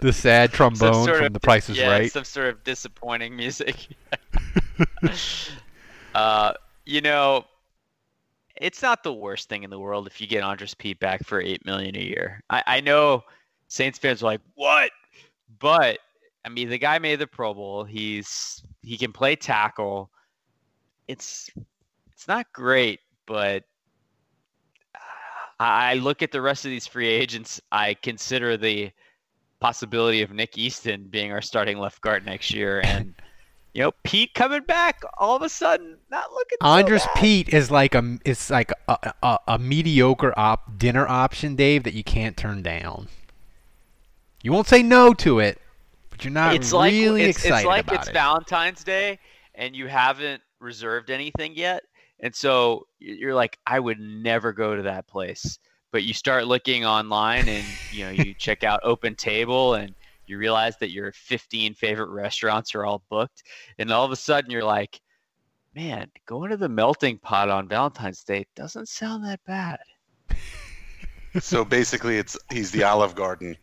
The 0.00 0.12
sad 0.12 0.52
trombone 0.52 1.06
from 1.06 1.24
of- 1.26 1.32
The 1.32 1.40
Price 1.40 1.68
is 1.68 1.78
yeah, 1.78 1.90
Right. 1.90 2.12
Some 2.12 2.24
sort 2.24 2.48
of 2.48 2.62
disappointing 2.64 3.36
music. 3.36 3.88
uh, 6.14 6.52
you 6.84 7.00
know, 7.00 7.44
it's 8.56 8.82
not 8.82 9.02
the 9.02 9.12
worst 9.12 9.48
thing 9.48 9.62
in 9.64 9.70
the 9.70 9.78
world 9.78 10.06
if 10.06 10.20
you 10.20 10.26
get 10.26 10.44
Andrus 10.44 10.74
Peat 10.74 11.00
back 11.00 11.24
for 11.24 11.40
eight 11.40 11.64
million 11.66 11.96
a 11.96 12.00
year. 12.00 12.42
I, 12.50 12.62
I 12.66 12.80
know 12.80 13.24
Saints 13.68 13.98
fans 13.98 14.22
are 14.22 14.26
like, 14.26 14.40
what? 14.54 14.90
But 15.58 15.98
I 16.44 16.48
mean, 16.48 16.68
the 16.68 16.78
guy 16.78 16.98
made 16.98 17.18
the 17.18 17.26
Pro 17.26 17.54
Bowl. 17.54 17.84
He's 17.84 18.62
he 18.82 18.96
can 18.96 19.12
play 19.12 19.36
tackle. 19.36 20.10
It's 21.08 21.50
it's 22.12 22.28
not 22.28 22.52
great, 22.52 23.00
but 23.26 23.64
I 25.60 25.94
look 25.94 26.22
at 26.22 26.32
the 26.32 26.40
rest 26.40 26.64
of 26.64 26.70
these 26.70 26.86
free 26.86 27.08
agents. 27.08 27.60
I 27.70 27.94
consider 27.94 28.56
the 28.56 28.90
possibility 29.60 30.22
of 30.22 30.32
Nick 30.32 30.58
Easton 30.58 31.04
being 31.04 31.32
our 31.32 31.40
starting 31.40 31.78
left 31.78 32.00
guard 32.00 32.26
next 32.26 32.52
year, 32.52 32.80
and 32.84 33.14
you 33.72 33.82
know 33.82 33.92
Peat 34.02 34.34
coming 34.34 34.62
back 34.62 35.02
all 35.18 35.36
of 35.36 35.42
a 35.42 35.48
sudden, 35.48 35.98
not 36.10 36.32
looking. 36.32 36.58
so 36.60 36.68
Andrus 36.68 37.06
bad. 37.06 37.16
Peat 37.16 37.48
is 37.50 37.70
like 37.70 37.94
a 37.94 38.18
is 38.24 38.50
like 38.50 38.72
a, 38.88 39.14
a, 39.22 39.38
a 39.48 39.58
mediocre 39.58 40.34
op 40.36 40.78
dinner 40.78 41.06
option, 41.06 41.56
Dave, 41.56 41.84
that 41.84 41.94
you 41.94 42.04
can't 42.04 42.36
turn 42.36 42.62
down. 42.62 43.08
You 44.42 44.52
won't 44.52 44.66
say 44.66 44.82
no 44.82 45.14
to 45.14 45.38
it, 45.38 45.60
but 46.10 46.24
you're 46.24 46.32
not 46.32 46.54
it's 46.54 46.72
like 46.72 46.92
really 46.92 47.22
it's, 47.22 47.38
excited 47.38 47.58
it's 47.58 47.66
like 47.66 47.84
about 47.84 48.00
it's 48.00 48.08
it. 48.08 48.12
Valentine's 48.12 48.84
Day 48.84 49.18
and 49.54 49.74
you 49.74 49.86
haven't 49.86 50.42
reserved 50.60 51.10
anything 51.10 51.54
yet, 51.54 51.84
and 52.20 52.34
so 52.34 52.86
you're 52.98 53.34
like, 53.34 53.58
I 53.66 53.80
would 53.80 53.98
never 53.98 54.52
go 54.52 54.76
to 54.76 54.82
that 54.82 55.06
place. 55.06 55.58
But 55.92 56.04
you 56.04 56.14
start 56.14 56.46
looking 56.46 56.84
online, 56.84 57.48
and 57.48 57.78
you 57.88 58.04
know 58.04 58.10
you 58.10 58.34
check 58.34 58.64
out 58.64 58.80
Open 58.82 59.14
Table, 59.14 59.74
and 59.74 59.94
you 60.26 60.38
realize 60.38 60.76
that 60.78 60.90
your 60.90 61.12
15 61.12 61.74
favorite 61.74 62.08
restaurants 62.08 62.74
are 62.74 62.84
all 62.84 63.02
booked, 63.08 63.42
and 63.78 63.92
all 63.92 64.04
of 64.04 64.10
a 64.10 64.16
sudden 64.16 64.50
you're 64.50 64.64
like, 64.64 65.00
man, 65.74 66.10
going 66.26 66.50
to 66.50 66.56
the 66.56 66.68
Melting 66.68 67.18
Pot 67.18 67.48
on 67.48 67.68
Valentine's 67.68 68.24
Day 68.24 68.46
doesn't 68.56 68.88
sound 68.88 69.24
that 69.24 69.40
bad. 69.46 69.78
so 71.40 71.64
basically, 71.64 72.18
it's 72.18 72.36
he's 72.50 72.70
the 72.70 72.84
Olive 72.84 73.14
Garden 73.14 73.56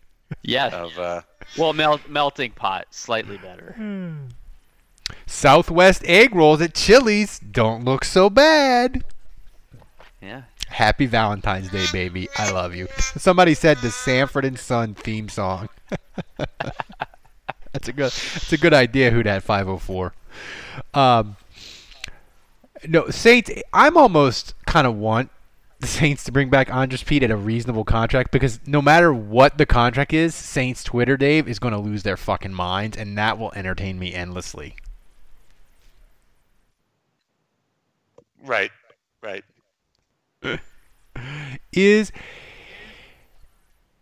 Yeah. 0.44 0.68
Of 0.68 0.98
uh, 1.00 1.22
Well, 1.58 1.74
melt, 1.74 2.02
melting 2.10 2.52
pot, 2.52 2.88
slightly 2.92 3.38
better. 3.38 3.76
Southwest 5.26 6.04
egg 6.06 6.36
rolls 6.36 6.62
at 6.62 6.74
Chili's 6.74 7.40
don't 7.40 7.84
look 7.84 8.04
so 8.04 8.30
bad. 8.30 9.04
Yeah. 10.22 10.44
Happy 10.68 11.06
Valentine's 11.06 11.70
Day, 11.70 11.86
baby. 11.92 12.30
I 12.38 12.52
love 12.52 12.76
you. 12.76 12.88
Somebody 13.18 13.54
said 13.54 13.78
the 13.80 13.92
Sanford 13.92 14.46
and 14.46 14.58
Son 14.58 14.94
theme 14.94 15.28
song. 15.28 15.70
that's 16.38 17.88
a 17.88 17.94
good. 17.94 18.12
That's 18.12 18.54
a 18.54 18.58
good 18.58 18.74
idea. 18.74 19.12
Who 19.12 19.24
that 19.24 19.44
504? 19.44 20.14
Um, 20.94 21.36
no 22.88 23.10
Saints. 23.10 23.52
I'm 23.74 23.98
almost 23.98 24.56
kind 24.66 24.88
of 24.88 24.96
want 24.96 25.30
the 25.80 25.88
Saints 25.88 26.24
to 26.26 26.32
bring 26.32 26.50
back 26.50 26.70
Andrus 26.70 27.04
Peat 27.04 27.24
at 27.24 27.32
a 27.32 27.36
reasonable 27.36 27.84
contract 27.84 28.32
because 28.32 28.60
no 28.66 28.82
matter 28.82 29.14
what 29.14 29.58
the 29.58 29.66
contract 29.66 30.14
is, 30.14 30.36
Saints 30.36 30.84
Twitter 30.84 31.18
Dave 31.18 31.48
is 31.48 31.60
going 31.60 31.74
to 31.74 31.80
lose 31.80 32.04
their 32.04 32.18
fucking 32.18 32.54
minds, 32.54 32.96
and 32.96 33.18
that 33.18 33.38
will 33.38 33.52
entertain 33.56 34.00
me 34.00 34.14
endlessly. 34.14 34.76
Right, 38.44 38.72
right. 39.22 39.44
is 41.74 42.12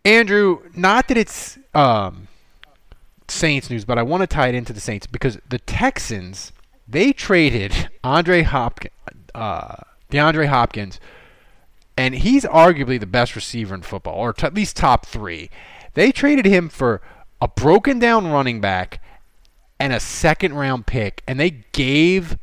Andrew. 0.06 0.60
Not 0.76 1.08
that 1.08 1.18
it's 1.18 1.58
um, 1.74 2.28
Saints 3.28 3.70
news, 3.70 3.86
but 3.86 3.98
I 3.98 4.04
want 4.04 4.22
to 4.22 4.28
tie 4.28 4.50
it 4.50 4.56
into 4.56 4.74
the 4.74 4.80
Saints 4.80 5.08
because 5.08 5.38
the 5.48 5.60
Texans 5.60 6.52
they 6.90 7.14
traded 7.14 7.90
Andre 8.04 8.42
Hopkins, 8.42 8.94
uh, 9.36 9.76
DeAndre 10.12 10.48
Hopkins, 10.48 11.00
and 11.96 12.16
he's 12.16 12.44
arguably 12.46 13.00
the 13.00 13.06
best 13.06 13.36
receiver 13.36 13.76
in 13.76 13.84
football, 13.84 14.16
or 14.16 14.34
t- 14.34 14.48
at 14.48 14.56
least 14.56 14.76
top 14.76 15.06
three. 15.06 15.52
They 15.94 16.12
traded 16.12 16.46
him 16.46 16.68
for 16.68 17.02
a 17.40 17.48
broken 17.48 18.00
down 18.00 18.32
running 18.32 18.60
back 18.60 19.02
and 19.80 19.94
a 19.94 20.00
second 20.00 20.54
round 20.54 20.88
pick, 20.88 21.22
and 21.28 21.40
they 21.40 21.64
gave 21.72 22.38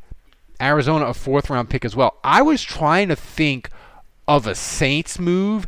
Arizona 0.61 1.05
a 1.05 1.13
fourth 1.13 1.49
round 1.49 1.69
pick 1.69 1.85
as 1.85 1.95
well. 1.95 2.17
I 2.23 2.41
was 2.41 2.61
trying 2.61 3.09
to 3.09 3.15
think 3.15 3.69
of 4.27 4.47
a 4.47 4.55
Saints 4.55 5.19
move 5.19 5.67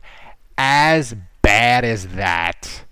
as 0.57 1.15
bad 1.41 1.85
as 1.85 2.07
that. 2.09 2.83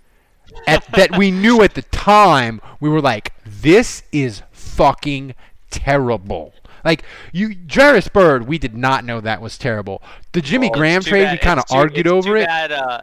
At, 0.66 0.92
that 0.94 1.18
we 1.18 1.30
knew 1.30 1.62
at 1.62 1.75
the 1.75 1.84
time, 1.84 2.62
we 2.80 2.89
were 2.89 3.01
like, 3.01 3.34
this 3.46 4.04
is 4.12 4.42
fucking 4.51 5.36
terrible. 5.70 6.54
Like 6.84 7.04
you, 7.32 7.56
Jairus 7.72 8.08
Byrd, 8.08 8.48
we 8.48 8.58
did 8.58 8.75
not 8.75 9.04
know 9.04 9.20
that 9.22 9.42
was 9.42 9.58
terrible. 9.58 10.01
The 10.32 10.42
Jimmy 10.42 10.68
it's 10.68 10.77
Graham 10.77 11.01
trade, 11.04 11.25
bad- 11.25 11.32
we 11.34 11.38
kind 11.38 11.60
of 11.60 11.66
argued 11.70 12.08
over 12.08 12.38
it. 12.38 12.48
Bad, 12.48 12.72
uh, 12.72 13.01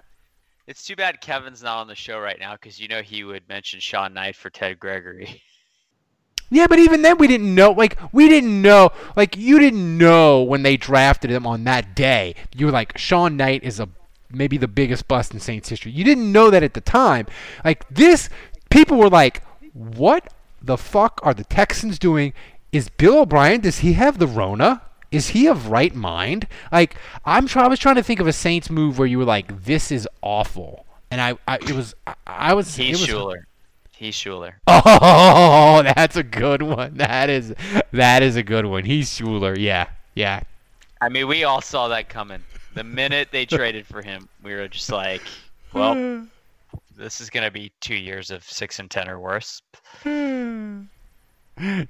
it's 0.66 0.84
too 0.84 0.96
bad 0.96 1.20
Kevin's 1.20 1.62
not 1.62 1.78
on 1.78 1.86
the 1.86 1.94
show 1.94 2.18
right 2.18 2.38
now 2.38 2.52
because 2.54 2.80
you 2.80 2.88
know 2.88 3.02
he 3.02 3.24
would 3.24 3.46
mention 3.48 3.80
Shawn 3.80 4.14
Knight 4.14 4.36
for 4.36 4.50
Ted 4.50 4.80
Gregory. 4.80 5.42
Yeah, 6.50 6.66
but 6.68 6.78
even 6.78 7.02
then 7.02 7.18
we 7.18 7.26
didn't 7.26 7.54
know. 7.54 7.72
Like 7.72 7.98
we 8.12 8.28
didn't 8.28 8.62
know. 8.62 8.90
Like 9.16 9.36
you 9.36 9.58
didn't 9.58 9.98
know 9.98 10.42
when 10.42 10.62
they 10.62 10.76
drafted 10.76 11.30
him 11.30 11.46
on 11.46 11.64
that 11.64 11.94
day. 11.94 12.34
You 12.54 12.66
were 12.66 12.72
like, 12.72 12.96
Shawn 12.96 13.36
Knight 13.36 13.64
is 13.64 13.80
a 13.80 13.88
maybe 14.30 14.56
the 14.56 14.68
biggest 14.68 15.08
bust 15.08 15.32
in 15.32 15.40
Saints 15.40 15.68
history. 15.68 15.92
You 15.92 16.04
didn't 16.04 16.30
know 16.30 16.50
that 16.50 16.62
at 16.62 16.74
the 16.74 16.80
time. 16.80 17.26
Like 17.64 17.88
this, 17.88 18.28
people 18.70 18.98
were 18.98 19.08
like, 19.08 19.42
"What 19.72 20.32
the 20.62 20.76
fuck 20.76 21.20
are 21.22 21.34
the 21.34 21.44
Texans 21.44 21.98
doing? 21.98 22.32
Is 22.72 22.88
Bill 22.88 23.20
O'Brien? 23.20 23.60
Does 23.60 23.78
he 23.78 23.94
have 23.94 24.18
the 24.18 24.26
Rona? 24.26 24.82
Is 25.10 25.28
he 25.28 25.46
of 25.46 25.68
right 25.68 25.94
mind? 25.94 26.48
Like 26.72 26.96
I'm 27.24 27.46
trying. 27.46 27.66
I 27.66 27.68
was 27.68 27.78
trying 27.78 27.96
to 27.96 28.02
think 28.02 28.20
of 28.20 28.26
a 28.26 28.32
Saints 28.32 28.68
move 28.68 28.98
where 28.98 29.08
you 29.08 29.18
were 29.18 29.24
like, 29.24 29.64
"This 29.64 29.90
is 29.92 30.08
awful," 30.22 30.86
and 31.10 31.20
I, 31.20 31.38
I 31.46 31.56
it 31.56 31.72
was, 31.72 31.94
I, 32.06 32.14
I 32.26 32.54
was. 32.54 32.74
He's 32.74 33.00
it 33.08 33.12
was, 33.12 33.22
Shuler. 33.22 33.44
He's 33.96 34.14
Shuler. 34.14 34.54
Oh, 34.66 35.82
that's 35.82 36.16
a 36.16 36.22
good 36.22 36.62
one. 36.62 36.96
That 36.98 37.30
is 37.30 37.54
that 37.92 38.22
is 38.22 38.36
a 38.36 38.42
good 38.42 38.66
one. 38.66 38.84
He's 38.84 39.08
Shuler. 39.10 39.56
Yeah, 39.58 39.88
yeah. 40.14 40.40
I 41.00 41.08
mean, 41.08 41.26
we 41.28 41.44
all 41.44 41.60
saw 41.60 41.88
that 41.88 42.08
coming. 42.08 42.42
The 42.74 42.84
minute 42.84 43.28
they 43.30 43.46
traded 43.46 43.86
for 43.86 44.02
him, 44.02 44.28
we 44.42 44.54
were 44.54 44.68
just 44.68 44.90
like, 44.90 45.22
well, 45.72 45.94
this 46.96 47.20
is 47.20 47.30
going 47.30 47.44
to 47.44 47.50
be 47.50 47.72
two 47.80 47.94
years 47.94 48.30
of 48.30 48.42
six 48.44 48.78
and 48.78 48.90
ten 48.90 49.08
or 49.08 49.18
worse. 49.20 49.62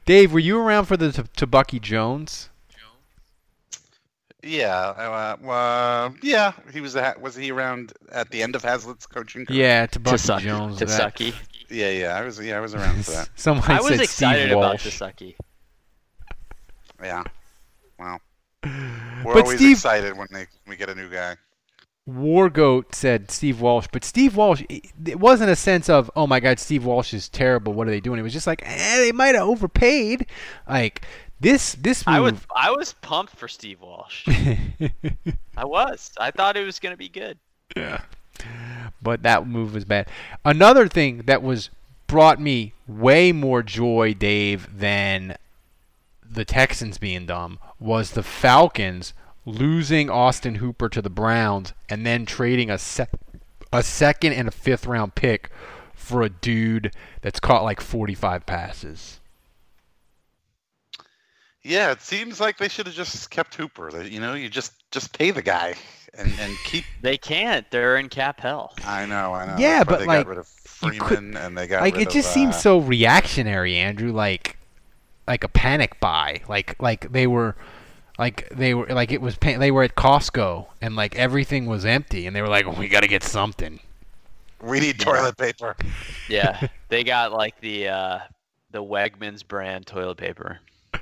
Dave, 0.04 0.32
were 0.32 0.38
you 0.38 0.58
around 0.58 0.84
for 0.86 0.96
the 0.96 1.10
t- 1.12 1.22
Tebucky 1.36 1.80
Jones? 1.80 2.50
Yeah, 4.42 4.76
uh, 4.76 5.36
well, 5.40 6.14
yeah. 6.22 6.52
He 6.72 6.82
was 6.82 6.96
a, 6.96 7.14
was 7.18 7.34
he 7.34 7.50
around 7.50 7.94
at 8.12 8.28
the 8.30 8.42
end 8.42 8.54
of 8.54 8.62
Haslett's 8.62 9.06
coaching? 9.06 9.46
career? 9.46 9.58
Yeah, 9.58 9.86
Tebucky 9.86 10.14
Tasaki- 10.14 10.40
Jones. 10.40 10.78
that- 10.80 10.88
Tasaki. 10.88 11.34
Yeah, 11.74 11.90
yeah. 11.90 12.16
I 12.16 12.22
was 12.22 12.38
yeah 12.40 12.56
I 12.56 12.60
was 12.60 12.74
around 12.74 13.04
for 13.04 13.10
that. 13.12 13.28
Somebody 13.36 13.72
I 13.74 13.78
was 13.80 13.88
said 13.88 14.00
excited 14.00 14.42
Steve 14.46 14.52
about 14.56 14.70
Walsh. 14.70 14.86
Tasaki. 14.86 15.34
Yeah. 17.02 17.22
Well, 17.98 18.20
we're 18.64 19.34
But 19.34 19.42
always 19.44 19.58
Steve- 19.58 19.72
excited 19.76 20.16
when 20.16 20.28
they 20.32 20.46
we 20.66 20.76
get 20.76 20.88
a 20.88 20.94
new 20.94 21.08
guy. 21.08 21.36
Wargoat 22.08 22.94
said 22.94 23.30
Steve 23.30 23.62
Walsh, 23.62 23.86
but 23.90 24.04
Steve 24.04 24.36
Walsh, 24.36 24.62
it 24.68 24.84
it 25.06 25.18
wasn't 25.18 25.50
a 25.50 25.56
sense 25.56 25.88
of, 25.88 26.10
oh 26.14 26.26
my 26.26 26.38
God, 26.38 26.58
Steve 26.58 26.84
Walsh 26.84 27.14
is 27.14 27.28
terrible. 27.30 27.72
What 27.72 27.88
are 27.88 27.90
they 27.90 28.00
doing? 28.00 28.18
It 28.18 28.22
was 28.22 28.32
just 28.34 28.46
like, 28.46 28.62
eh, 28.64 28.96
they 28.98 29.12
might 29.12 29.34
have 29.34 29.48
overpaid. 29.48 30.26
Like 30.68 31.00
this, 31.40 31.74
this 31.76 32.06
move. 32.06 32.14
I 32.14 32.20
was 32.20 32.34
I 32.54 32.70
was 32.72 32.92
pumped 33.00 33.34
for 33.36 33.48
Steve 33.48 33.80
Walsh. 33.80 34.26
I 35.56 35.64
was. 35.64 36.10
I 36.18 36.30
thought 36.30 36.58
it 36.58 36.64
was 36.64 36.78
going 36.78 36.92
to 36.92 36.98
be 36.98 37.08
good. 37.08 37.38
Yeah. 37.74 38.02
But 39.02 39.22
that 39.22 39.46
move 39.46 39.74
was 39.74 39.84
bad. 39.84 40.08
Another 40.44 40.88
thing 40.88 41.22
that 41.26 41.42
was 41.42 41.70
brought 42.06 42.40
me 42.40 42.72
way 42.86 43.32
more 43.32 43.62
joy, 43.62 44.14
Dave, 44.14 44.68
than 44.78 45.36
the 46.28 46.44
Texans 46.44 46.98
being 46.98 47.26
dumb 47.26 47.58
was 47.78 48.10
the 48.10 48.22
Falcons 48.22 49.14
losing 49.46 50.10
Austin 50.10 50.56
Hooper 50.56 50.88
to 50.88 51.02
the 51.02 51.10
Browns 51.10 51.72
and 51.88 52.04
then 52.06 52.26
trading 52.26 52.70
a 52.70 52.78
sec- 52.78 53.10
a 53.72 53.82
second 53.82 54.32
and 54.32 54.48
a 54.48 54.52
fifth 54.52 54.86
round 54.86 55.14
pick 55.14 55.50
for 55.94 56.22
a 56.22 56.28
dude 56.28 56.94
that's 57.22 57.40
caught 57.40 57.64
like 57.64 57.80
45 57.80 58.46
passes. 58.46 59.20
Yeah, 61.62 61.92
it 61.92 62.02
seems 62.02 62.40
like 62.40 62.58
they 62.58 62.68
should 62.68 62.86
have 62.86 62.94
just 62.94 63.30
kept 63.30 63.54
Hooper. 63.54 64.02
You 64.02 64.20
know, 64.20 64.34
you 64.34 64.50
just 64.50 64.72
just 64.90 65.16
pay 65.16 65.30
the 65.30 65.42
guy 65.42 65.74
and 66.18 66.32
and 66.40 66.56
keep. 66.64 66.84
They 67.02 67.18
can't. 67.18 67.70
They're 67.70 67.96
in 67.98 68.08
cap 68.08 68.40
hell. 68.40 68.74
I 68.84 69.04
know, 69.06 69.34
I 69.34 69.46
know. 69.46 69.56
Yeah, 69.58 69.78
That's 69.84 69.90
but 69.90 69.98
they 70.00 70.06
like 70.06 70.26
got 70.26 70.28
rid 70.28 70.38
of 70.38 70.48
you 70.82 71.00
could- 71.00 71.18
Freeman 71.18 71.36
and 71.36 71.56
they 71.58 71.66
got 71.66 71.82
like 71.82 71.94
rid 71.96 72.08
it 72.08 72.10
just 72.10 72.28
of, 72.28 72.34
seems 72.34 72.54
uh, 72.54 72.58
so 72.58 72.78
reactionary, 72.78 73.76
Andrew. 73.76 74.12
Like 74.12 74.56
like 75.28 75.44
a 75.44 75.48
panic 75.48 76.00
buy. 76.00 76.40
Like 76.48 76.80
like 76.80 77.12
they 77.12 77.26
were 77.26 77.56
like 78.18 78.48
they 78.50 78.74
were 78.74 78.86
like 78.86 79.12
it 79.12 79.20
was 79.20 79.36
pa- 79.36 79.58
they 79.58 79.70
were 79.70 79.82
at 79.82 79.94
Costco 79.96 80.66
and 80.80 80.96
like 80.96 81.16
everything 81.16 81.66
was 81.66 81.84
empty 81.84 82.26
and 82.26 82.34
they 82.34 82.42
were 82.42 82.48
like 82.48 82.66
we 82.78 82.88
got 82.88 83.00
to 83.00 83.08
get 83.08 83.22
something. 83.22 83.80
We 84.62 84.80
need 84.80 84.98
toilet 85.00 85.36
paper. 85.36 85.76
Yeah, 86.28 86.68
they 86.88 87.04
got 87.04 87.32
like 87.32 87.60
the 87.60 87.88
uh, 87.88 88.18
the 88.70 88.82
Wegmans 88.82 89.46
brand 89.46 89.86
toilet 89.86 90.16
paper. 90.16 90.60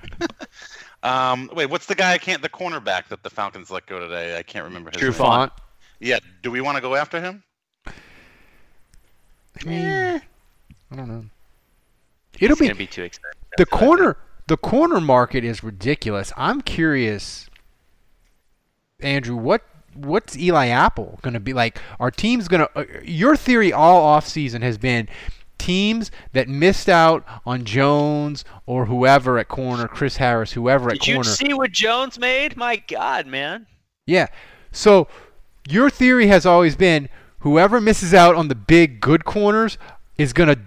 Um, 1.02 1.50
wait, 1.52 1.66
what's 1.66 1.86
the 1.86 1.94
guy? 1.94 2.12
I 2.12 2.18
can't. 2.18 2.42
The 2.42 2.48
cornerback 2.48 3.08
that 3.08 3.22
the 3.22 3.30
Falcons 3.30 3.70
let 3.70 3.86
go 3.86 3.98
today. 3.98 4.38
I 4.38 4.42
can't 4.42 4.64
remember 4.64 4.90
his 4.90 4.98
True 5.00 5.10
name. 5.10 5.18
Font. 5.18 5.52
Yeah. 6.00 6.18
Do 6.42 6.50
we 6.50 6.60
want 6.60 6.76
to 6.76 6.80
go 6.80 6.94
after 6.94 7.20
him? 7.20 7.42
I 7.86 9.64
mean, 9.64 10.22
I 10.90 10.96
don't 10.96 11.08
know. 11.08 11.24
It'll 12.40 12.52
It's 12.52 12.60
be 12.60 12.66
gonna 12.66 12.78
be 12.78 12.86
too 12.86 13.02
expensive. 13.02 13.38
the 13.58 13.66
corner 13.66 14.16
the 14.46 14.56
corner 14.56 15.00
market 15.00 15.44
is 15.44 15.62
ridiculous. 15.62 16.32
I'm 16.36 16.60
curious 16.62 17.48
Andrew, 19.00 19.36
what 19.36 19.62
what's 19.94 20.36
Eli 20.36 20.68
Apple 20.68 21.18
going 21.22 21.34
to 21.34 21.40
be 21.40 21.52
like? 21.52 21.78
Our 22.00 22.10
team's 22.10 22.48
going 22.48 22.66
to 22.66 22.78
uh, 22.78 22.84
your 23.04 23.36
theory 23.36 23.72
all 23.72 24.02
off 24.02 24.26
season 24.26 24.62
has 24.62 24.78
been 24.78 25.08
teams 25.62 26.10
that 26.32 26.48
missed 26.48 26.88
out 26.88 27.24
on 27.46 27.64
Jones 27.64 28.44
or 28.66 28.86
whoever 28.86 29.38
at 29.38 29.46
corner, 29.46 29.86
Chris 29.86 30.16
Harris, 30.16 30.52
whoever 30.52 30.90
at 30.90 30.98
corner. 30.98 31.22
Did 31.22 31.26
you 31.26 31.32
see 31.32 31.54
what 31.54 31.70
Jones 31.70 32.18
made? 32.18 32.56
My 32.56 32.76
God, 32.88 33.26
man. 33.28 33.66
Yeah. 34.04 34.26
So 34.72 35.06
your 35.68 35.88
theory 35.88 36.26
has 36.26 36.44
always 36.44 36.74
been 36.74 37.08
whoever 37.40 37.80
misses 37.80 38.12
out 38.12 38.34
on 38.34 38.48
the 38.48 38.56
big 38.56 39.00
good 39.00 39.24
corners 39.24 39.78
is 40.18 40.32
going 40.32 40.48
to 40.48 40.58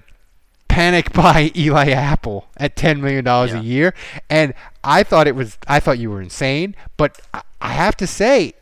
panic 0.70 1.12
buy 1.14 1.52
Eli 1.56 1.90
Apple 1.90 2.48
at 2.56 2.78
$10 2.78 3.02
million 3.02 3.28
a 3.28 3.62
year. 3.62 3.94
And 4.30 4.54
I 4.82 5.04
thought 5.04 5.28
it 5.28 5.36
was, 5.36 5.58
I 5.68 5.82
thought 5.82 6.00
you 6.00 6.10
were 6.10 6.22
insane, 6.22 6.74
but 6.96 7.20
I 7.34 7.74
have 7.74 7.98
to 7.98 8.08
say, 8.08 8.54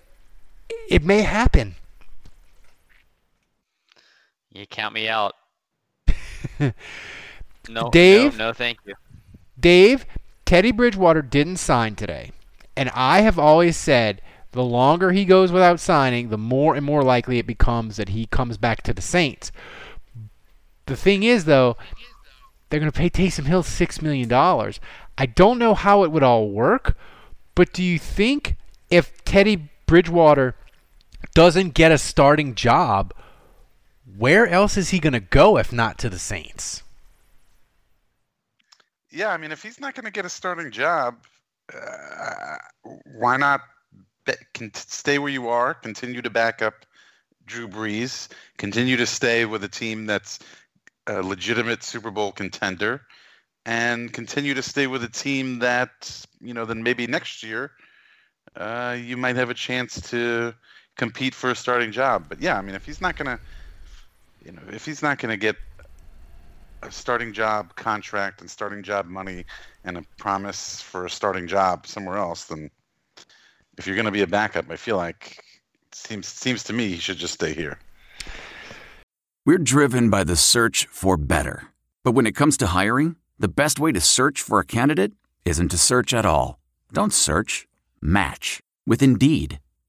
it 0.89 1.03
may 1.03 1.21
happen. 1.21 1.75
You 4.51 4.65
count 4.65 4.95
me 4.95 5.07
out. 5.07 5.35
No, 7.69 7.89
Dave? 7.91 8.37
No, 8.37 8.47
no, 8.47 8.53
thank 8.53 8.79
you. 8.85 8.95
Dave, 9.59 10.05
Teddy 10.45 10.71
Bridgewater 10.71 11.21
didn't 11.21 11.57
sign 11.57 11.95
today. 11.95 12.31
And 12.75 12.89
I 12.93 13.21
have 13.21 13.39
always 13.39 13.77
said 13.77 14.21
the 14.51 14.63
longer 14.63 15.11
he 15.11 15.25
goes 15.25 15.51
without 15.51 15.79
signing, 15.79 16.29
the 16.29 16.37
more 16.37 16.75
and 16.75 16.85
more 16.85 17.03
likely 17.03 17.39
it 17.39 17.47
becomes 17.47 17.97
that 17.97 18.09
he 18.09 18.25
comes 18.25 18.57
back 18.57 18.81
to 18.83 18.93
the 18.93 19.01
Saints. 19.01 19.51
The 20.85 20.95
thing 20.95 21.23
is, 21.23 21.45
though, 21.45 21.77
they're 22.69 22.79
going 22.79 22.91
to 22.91 22.97
pay 22.97 23.09
Taysom 23.09 23.45
Hill 23.45 23.63
$6 23.63 24.01
million. 24.01 24.31
I 25.17 25.25
don't 25.25 25.59
know 25.59 25.73
how 25.73 26.03
it 26.03 26.11
would 26.11 26.23
all 26.23 26.49
work, 26.49 26.97
but 27.55 27.71
do 27.71 27.83
you 27.83 27.97
think 27.97 28.55
if 28.89 29.23
Teddy 29.23 29.69
Bridgewater 29.85 30.55
doesn't 31.33 31.73
get 31.73 31.91
a 31.91 31.97
starting 31.97 32.55
job, 32.55 33.13
where 34.17 34.47
else 34.47 34.77
is 34.77 34.89
he 34.89 34.99
going 34.99 35.13
to 35.13 35.19
go 35.19 35.57
if 35.57 35.71
not 35.71 35.97
to 35.99 36.09
the 36.09 36.19
Saints? 36.19 36.83
Yeah, 39.09 39.29
I 39.29 39.37
mean, 39.37 39.51
if 39.51 39.61
he's 39.61 39.79
not 39.79 39.93
going 39.93 40.05
to 40.05 40.11
get 40.11 40.25
a 40.25 40.29
starting 40.29 40.71
job, 40.71 41.15
uh, 41.73 42.57
why 43.15 43.37
not 43.37 43.61
be, 44.25 44.33
stay 44.73 45.19
where 45.19 45.31
you 45.31 45.49
are, 45.49 45.73
continue 45.73 46.21
to 46.21 46.29
back 46.29 46.61
up 46.61 46.85
Drew 47.45 47.67
Brees, 47.67 48.29
continue 48.57 48.97
to 48.97 49.05
stay 49.05 49.45
with 49.45 49.63
a 49.63 49.67
team 49.67 50.05
that's 50.05 50.39
a 51.07 51.21
legitimate 51.21 51.83
Super 51.83 52.09
Bowl 52.09 52.31
contender, 52.31 53.01
and 53.65 54.11
continue 54.11 54.53
to 54.53 54.61
stay 54.61 54.87
with 54.87 55.03
a 55.03 55.09
team 55.09 55.59
that 55.59 56.25
you 56.41 56.53
know 56.53 56.65
then 56.65 56.83
maybe 56.83 57.07
next 57.07 57.43
year 57.43 57.71
uh, 58.55 58.97
you 58.99 59.17
might 59.17 59.35
have 59.35 59.49
a 59.49 59.53
chance 59.53 59.99
to 60.09 60.53
compete 60.97 61.33
for 61.33 61.51
a 61.51 61.55
starting 61.55 61.91
job. 61.91 62.25
But 62.29 62.41
yeah, 62.41 62.57
I 62.57 62.61
mean, 62.61 62.75
if 62.75 62.85
he's 62.85 63.01
not 63.01 63.15
gonna, 63.15 63.39
you 64.45 64.51
know, 64.51 64.61
if 64.71 64.85
he's 64.85 65.01
not 65.01 65.19
gonna 65.19 65.37
get 65.37 65.55
a 66.83 66.91
starting 66.91 67.33
job 67.33 67.75
contract 67.75 68.41
and 68.41 68.49
starting 68.49 68.83
job 68.83 69.05
money 69.05 69.45
and 69.83 69.97
a 69.97 70.03
promise 70.17 70.81
for 70.81 71.05
a 71.05 71.09
starting 71.09 71.47
job 71.47 71.87
somewhere 71.87 72.17
else, 72.17 72.45
then 72.45 72.69
if 73.77 73.87
you're 73.87 73.95
going 73.95 74.05
to 74.05 74.11
be 74.11 74.21
a 74.21 74.27
backup, 74.27 74.69
I 74.69 74.75
feel 74.75 74.97
like 74.97 75.43
it 75.87 75.95
seems 75.95 76.27
seems 76.27 76.63
to 76.65 76.73
me 76.73 76.89
he 76.89 76.97
should 76.97 77.17
just 77.17 77.33
stay 77.33 77.53
here. 77.53 77.79
We're 79.45 79.57
driven 79.57 80.09
by 80.09 80.23
the 80.23 80.35
search 80.35 80.87
for 80.87 81.17
better. 81.17 81.67
But 82.03 82.11
when 82.11 82.27
it 82.27 82.35
comes 82.35 82.57
to 82.57 82.67
hiring, 82.67 83.15
the 83.39 83.47
best 83.47 83.79
way 83.79 83.91
to 83.91 84.01
search 84.01 84.41
for 84.41 84.59
a 84.59 84.65
candidate 84.65 85.13
isn't 85.45 85.69
to 85.69 85.77
search 85.77 86.13
at 86.13 86.25
all. 86.25 86.59
Don't 86.91 87.13
search, 87.13 87.67
match 88.01 88.61
with 88.85 89.01
Indeed. 89.01 89.59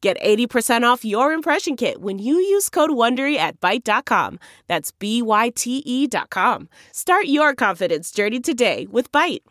Get 0.00 0.18
80% 0.22 0.82
off 0.82 1.04
your 1.04 1.32
impression 1.32 1.76
kit 1.76 2.00
when 2.00 2.18
you 2.18 2.36
use 2.36 2.70
code 2.70 2.90
WONDERY 2.90 3.36
at 3.36 3.60
Byte.com. 3.60 4.38
That's 4.66 4.92
B-Y-T-E 4.92 6.06
dot 6.06 6.30
com. 6.30 6.68
Start 6.90 7.26
your 7.26 7.54
confidence 7.54 8.10
journey 8.10 8.40
today 8.40 8.86
with 8.90 9.12
Byte. 9.12 9.42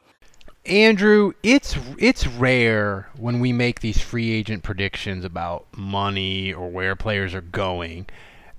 Andrew, 0.66 1.34
it's 1.44 1.78
it's 1.98 2.28
rare 2.28 3.10
when 3.18 3.40
we 3.40 3.54
make 3.54 3.80
these 3.80 4.02
free 4.02 4.32
agent 4.32 4.64
predictions 4.64 5.24
about 5.24 5.66
money 5.76 6.52
or 6.52 6.70
where 6.70 6.96
players 6.96 7.34
are 7.34 7.42
going 7.42 8.08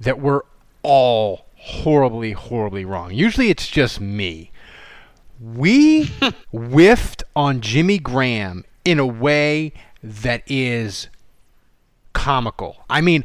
that 0.01 0.21
we're 0.21 0.43
all 0.83 1.47
horribly, 1.57 2.33
horribly 2.33 2.85
wrong. 2.85 3.13
Usually 3.13 3.51
it's 3.51 3.69
just 3.69 4.01
me. 4.01 4.51
We 5.41 6.05
whiffed 6.53 7.23
on 7.37 7.61
Jimmy 7.61 7.99
Graham 7.99 8.65
in 8.85 8.99
a 8.99 9.07
way 9.07 9.73
that 10.03 10.43
is 10.47 11.09
comical. 12.13 12.85
I 12.89 13.01
mean, 13.01 13.25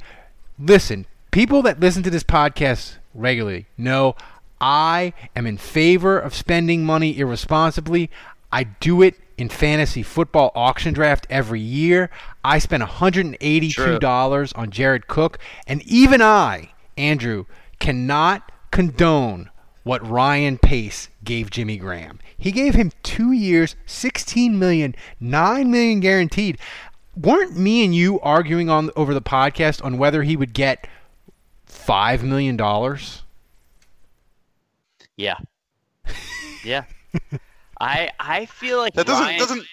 listen, 0.59 1.05
people 1.31 1.61
that 1.63 1.79
listen 1.79 2.03
to 2.03 2.09
this 2.09 2.23
podcast 2.23 2.97
regularly 3.13 3.65
know 3.77 4.15
I 4.59 5.13
am 5.35 5.45
in 5.45 5.57
favor 5.57 6.17
of 6.17 6.33
spending 6.33 6.85
money 6.85 7.17
irresponsibly. 7.17 8.09
I 8.51 8.63
do 8.63 9.01
it 9.01 9.15
in 9.37 9.49
fantasy 9.49 10.01
football 10.01 10.51
auction 10.55 10.93
draft 10.93 11.27
every 11.29 11.59
year. 11.59 12.09
I 12.43 12.59
spent 12.59 12.83
$182 12.83 13.73
True. 13.73 14.47
on 14.55 14.71
Jared 14.71 15.07
Cook, 15.07 15.39
and 15.67 15.81
even 15.83 16.21
I, 16.21 16.71
Andrew, 16.97 17.45
cannot 17.79 18.51
condone 18.71 19.49
what 19.83 20.07
Ryan 20.07 20.57
Pace 20.57 21.09
gave 21.23 21.51
Jimmy 21.51 21.77
Graham. 21.77 22.19
He 22.37 22.51
gave 22.51 22.73
him 22.73 22.91
two 23.03 23.31
years, 23.31 23.75
16 23.85 24.57
million, 24.57 24.95
9 25.19 25.69
million 25.69 25.99
guaranteed. 25.99 26.57
Weren't 27.15 27.55
me 27.57 27.83
and 27.85 27.95
you 27.95 28.19
arguing 28.21 28.69
on 28.69 28.91
over 28.95 29.13
the 29.13 29.21
podcast 29.21 29.83
on 29.83 29.97
whether 29.97 30.23
he 30.23 30.35
would 30.35 30.53
get 30.53 30.87
five 31.65 32.23
million 32.23 32.57
dollars? 32.57 33.23
Yeah. 35.17 35.37
Yeah. 36.63 36.85
I 37.79 38.09
I 38.19 38.47
feel 38.47 38.79
like 38.79 38.95
That 38.95 39.05
doesn't 39.05 39.23
Ryan- 39.23 39.37
doesn't 39.39 39.65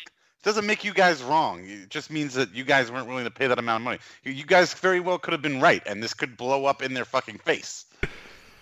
doesn't 0.43 0.67
make 0.67 0.85
you 0.85 0.93
guys 0.93 1.23
wrong. 1.23 1.65
It 1.65 1.89
just 1.89 2.11
means 2.11 2.35
that 2.35 2.55
you 2.55 2.65
guys 2.65 2.91
weren't 2.93 3.07
willing 3.09 3.25
to 3.25 3.31
pay 3.31 3.47
that 3.47 3.59
amount 3.59 3.81
of 3.81 3.85
money. 3.85 3.99
You- 4.25 4.33
You 4.33 4.45
guys 4.45 4.75
very 4.75 5.01
well 5.01 5.19
could 5.19 5.33
have 5.33 5.41
been 5.41 5.59
right, 5.59 5.83
and 5.87 6.03
this 6.03 6.13
could 6.13 6.37
blow 6.37 6.67
up 6.67 6.83
in 6.83 6.93
their 6.93 7.07
fucking 7.07 7.39
face. 7.39 7.87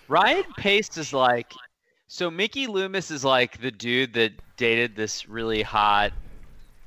Ryan 0.07 0.45
Pace 0.57 0.95
is 0.97 1.11
like 1.11 1.51
so 2.07 2.31
Mickey 2.31 2.67
Loomis 2.67 3.11
is 3.11 3.25
like 3.25 3.59
the 3.59 3.71
dude 3.71 4.13
that 4.13 4.31
dated 4.55 4.95
this 4.95 5.27
really 5.27 5.61
hot 5.61 6.13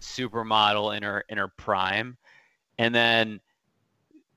supermodel 0.05 0.97
in 0.97 1.03
her 1.03 1.25
in 1.29 1.39
her 1.39 1.49
prime 1.49 2.17
and 2.79 2.95
then 2.95 3.41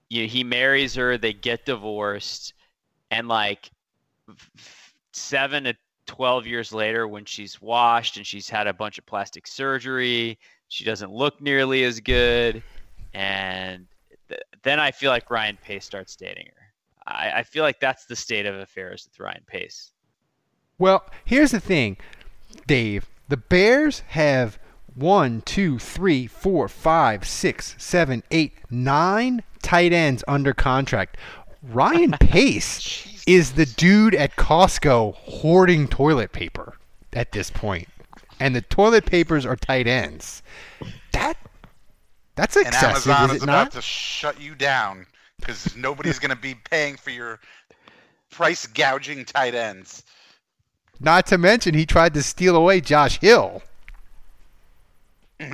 you 0.09 0.27
he 0.27 0.43
marries 0.43 0.95
her 0.95 1.17
they 1.17 1.33
get 1.33 1.65
divorced 1.65 2.53
and 3.11 3.27
like 3.27 3.69
7 5.11 5.63
to 5.65 5.75
12 6.05 6.47
years 6.47 6.73
later 6.73 7.07
when 7.07 7.25
she's 7.25 7.61
washed 7.61 8.17
and 8.17 8.25
she's 8.25 8.49
had 8.49 8.67
a 8.67 8.73
bunch 8.73 8.97
of 8.97 9.05
plastic 9.05 9.45
surgery 9.45 10.37
she 10.69 10.83
doesn't 10.83 11.11
look 11.11 11.41
nearly 11.41 11.83
as 11.83 11.99
good 11.99 12.63
and 13.13 13.85
th- 14.29 14.41
then 14.63 14.79
I 14.79 14.91
feel 14.91 15.11
like 15.11 15.29
Ryan 15.29 15.57
Pace 15.61 15.85
starts 15.85 16.15
dating 16.15 16.45
her 16.45 16.67
I, 17.07 17.31
I 17.37 17.43
feel 17.43 17.63
like 17.63 17.79
that's 17.79 18.05
the 18.05 18.15
state 18.15 18.45
of 18.45 18.55
affairs 18.55 19.07
with 19.09 19.19
Ryan 19.19 19.43
Pace. 19.47 19.91
Well, 20.77 21.05
here's 21.25 21.51
the 21.51 21.59
thing, 21.59 21.97
Dave. 22.67 23.09
The 23.29 23.37
Bears 23.37 24.01
have 24.09 24.59
one, 24.97 25.41
two, 25.41 25.77
three, 25.79 26.27
four, 26.27 26.67
five, 26.67 27.25
six, 27.27 27.75
seven, 27.77 28.23
eight, 28.31 28.53
nine 28.69 29.43
tight 29.61 29.93
ends 29.93 30.23
under 30.27 30.53
contract. 30.53 31.17
Ryan 31.63 32.11
Pace 32.19 33.23
is 33.27 33.53
the 33.53 33.65
dude 33.65 34.15
at 34.15 34.35
Costco 34.35 35.13
hoarding 35.15 35.87
toilet 35.87 36.31
paper 36.31 36.77
at 37.13 37.31
this 37.31 37.51
point, 37.51 37.87
and 38.39 38.55
the 38.55 38.61
toilet 38.61 39.05
papers 39.05 39.45
are 39.45 39.55
tight 39.55 39.87
ends. 39.87 40.41
That 41.11 41.37
that's 42.35 42.55
excessive, 42.55 43.11
And 43.11 43.19
Amazon 43.19 43.29
is 43.29 43.35
is 43.37 43.43
about 43.43 43.51
not? 43.53 43.71
to 43.73 43.81
shut 43.81 44.39
you 44.41 44.55
down 44.55 45.05
because 45.39 45.75
nobody's 45.75 46.19
going 46.19 46.29
to 46.29 46.35
be 46.41 46.55
paying 46.55 46.95
for 46.97 47.11
your 47.11 47.39
price 48.31 48.65
gouging 48.65 49.25
tight 49.25 49.55
ends. 49.55 50.03
Not 50.99 51.27
to 51.27 51.37
mention 51.37 51.73
he 51.75 51.85
tried 51.85 52.13
to 52.15 52.23
steal 52.23 52.55
away 52.55 52.81
Josh 52.81 53.19
Hill. 53.19 53.61
He 55.39 55.49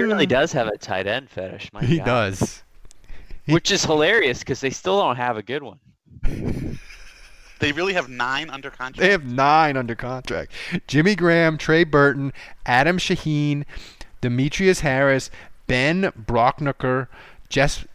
really 0.00 0.26
does 0.38 0.52
have 0.52 0.66
a 0.68 0.76
tight 0.78 1.06
end 1.06 1.30
fetish. 1.30 1.72
My 1.72 1.84
He 1.84 1.98
God. 1.98 2.06
does. 2.06 2.62
Which 3.46 3.70
is 3.70 3.84
hilarious 3.84 4.40
because 4.40 4.60
they 4.60 4.70
still 4.70 4.98
don't 5.00 5.16
have 5.16 5.36
a 5.36 5.42
good 5.42 5.62
one. 5.62 5.78
They 7.58 7.72
really 7.72 7.94
have 7.94 8.10
nine 8.10 8.50
under 8.50 8.68
contract. 8.68 8.98
They 8.98 9.10
have 9.12 9.24
nine 9.24 9.78
under 9.78 9.94
contract. 9.94 10.52
Jimmy 10.88 11.14
Graham, 11.14 11.56
Trey 11.56 11.84
Burton, 11.84 12.34
Adam 12.66 12.98
Shaheen, 12.98 13.64
Demetrius 14.20 14.80
Harris, 14.80 15.30
Ben 15.66 16.02
Braunecker, 16.26 17.08
Jes- 17.50 17.86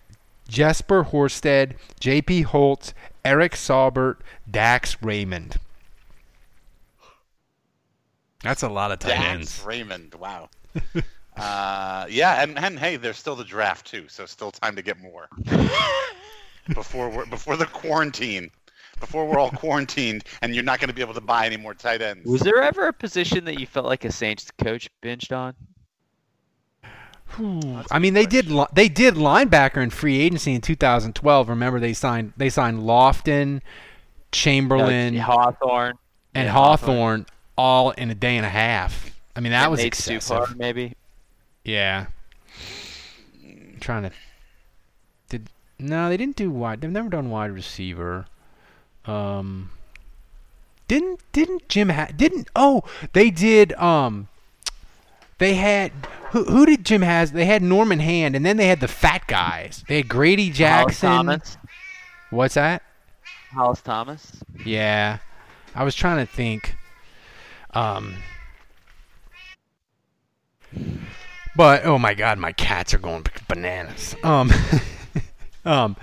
Jesper 0.48 1.04
Horsted, 1.04 1.76
J.P. 2.00 2.42
Holtz, 2.42 2.96
Eric 3.24 3.52
Saubert, 3.54 4.16
Dax 4.50 5.00
Raymond. 5.04 5.58
That's 8.44 8.64
a 8.64 8.70
lot 8.70 8.92
of 8.92 9.00
tight 9.00 9.10
Dax 9.10 9.24
ends. 9.24 9.64
Raymond. 9.66 10.16
Wow. 10.16 10.50
uh, 11.38 12.06
yeah, 12.10 12.42
and, 12.42 12.58
and 12.58 12.80
hey, 12.80 12.98
there's 12.98 13.18
still 13.18 13.36
the 13.36 13.44
draft 13.44 13.88
too, 13.88 14.06
so 14.08 14.26
still 14.26 14.52
time 14.52 14.76
to 14.76 14.82
get 14.82 15.00
more 15.00 15.28
before 16.74 17.10
we're, 17.10 17.26
before 17.26 17.58
the 17.58 17.66
quarantine, 17.66 18.50
before 19.00 19.28
we're 19.28 19.40
all 19.40 19.52
quarantined, 19.52 20.24
and 20.42 20.56
you're 20.56 20.64
not 20.64 20.80
going 20.80 20.90
to 20.90 20.94
be 20.94 21.02
able 21.02 21.14
to 21.14 21.22
buy 21.22 21.46
any 21.46 21.58
more 21.58 21.74
tight 21.74 22.02
ends. 22.02 22.26
Was 22.26 22.42
there 22.42 22.62
ever 22.62 22.88
a 22.88 22.94
position 22.94 23.46
that 23.46 23.60
you 23.60 23.68
felt 23.68 23.86
like 23.86 24.06
a 24.06 24.12
Saints 24.12 24.50
coach 24.58 24.90
binged 25.04 25.36
on? 25.36 25.54
I 27.90 28.00
mean, 28.00 28.14
they 28.14 28.26
did 28.26 28.52
li- 28.52 28.68
they 28.74 28.90
did 28.90 29.14
linebacker 29.14 29.82
in 29.82 29.90
free 29.90 30.20
agency 30.20 30.54
in 30.54 30.60
2012. 30.60 31.48
Remember, 31.48 31.80
they 31.80 31.94
signed 31.94 32.34
they 32.36 32.50
signed 32.50 32.80
Lofton, 32.80 33.62
Chamberlain, 34.34 35.16
Hawthorne, 35.16 35.98
and 36.36 36.48
Yeah, 36.48 36.52
Hawthorne 36.52 37.26
all 37.62 37.92
in 37.92 38.10
a 38.10 38.16
day 38.16 38.38
and 38.38 38.46
a 38.46 38.50
half. 38.50 39.12
I 39.36 39.40
mean, 39.40 39.52
that 39.52 39.64
And 39.64 39.72
was 39.72 39.78
Nate 39.80 39.88
excessive. 39.88 40.58
Maybe. 40.58 40.96
Yeah. 41.64 42.08
I'm 43.44 43.78
trying 43.80 44.04
to. 44.04 44.12
Did 45.30 45.48
no? 45.78 46.10
They 46.10 46.18
didn't 46.18 46.36
do 46.36 46.50
wide. 46.50 46.82
They've 46.82 46.90
never 46.90 47.10
done 47.10 47.30
wide 47.30 47.52
receiver. 47.52 48.26
Um. 49.06 49.70
Didn't 50.88 51.22
didn't 51.32 51.70
Jim 51.70 51.90
ha- 51.90 52.10
didn't 52.16 52.50
oh 52.56 52.84
they 53.14 53.30
did 53.30 53.74
um. 53.74 54.28
They 55.38 55.54
had 55.54 55.92
who 56.32 56.44
who 56.46 56.66
did 56.66 56.84
Jim 56.84 57.04
has? 57.04 57.32
They 57.32 57.46
had 57.46 57.62
Norman 57.62 58.00
Hand, 58.00 58.36
and 58.36 58.44
then 58.46 58.58
they 58.58 58.68
had 58.68 58.80
the 58.80 58.88
fat 58.88 59.28
guys. 59.28 59.84
They 59.88 59.98
had 59.98 60.10
Grady 60.10 60.50
Jackson. 60.50 61.10
Thomas. 61.10 61.58
What's 62.32 62.56
that? 62.56 62.82
Hollis 63.54 63.82
Thomas. 63.82 64.32
Yeah, 64.66 65.20
I 65.76 65.84
was 65.84 65.96
trying 65.96 66.26
to 66.26 66.32
think. 66.32 66.76
Um, 67.74 68.16
but 71.56 71.86
oh 71.86 71.98
my 71.98 72.14
god, 72.14 72.38
my 72.38 72.52
cats 72.54 72.94
are 72.94 72.98
going 73.00 73.26
bananas. 73.48 74.16
Um, 74.24 74.52
um, 75.66 75.96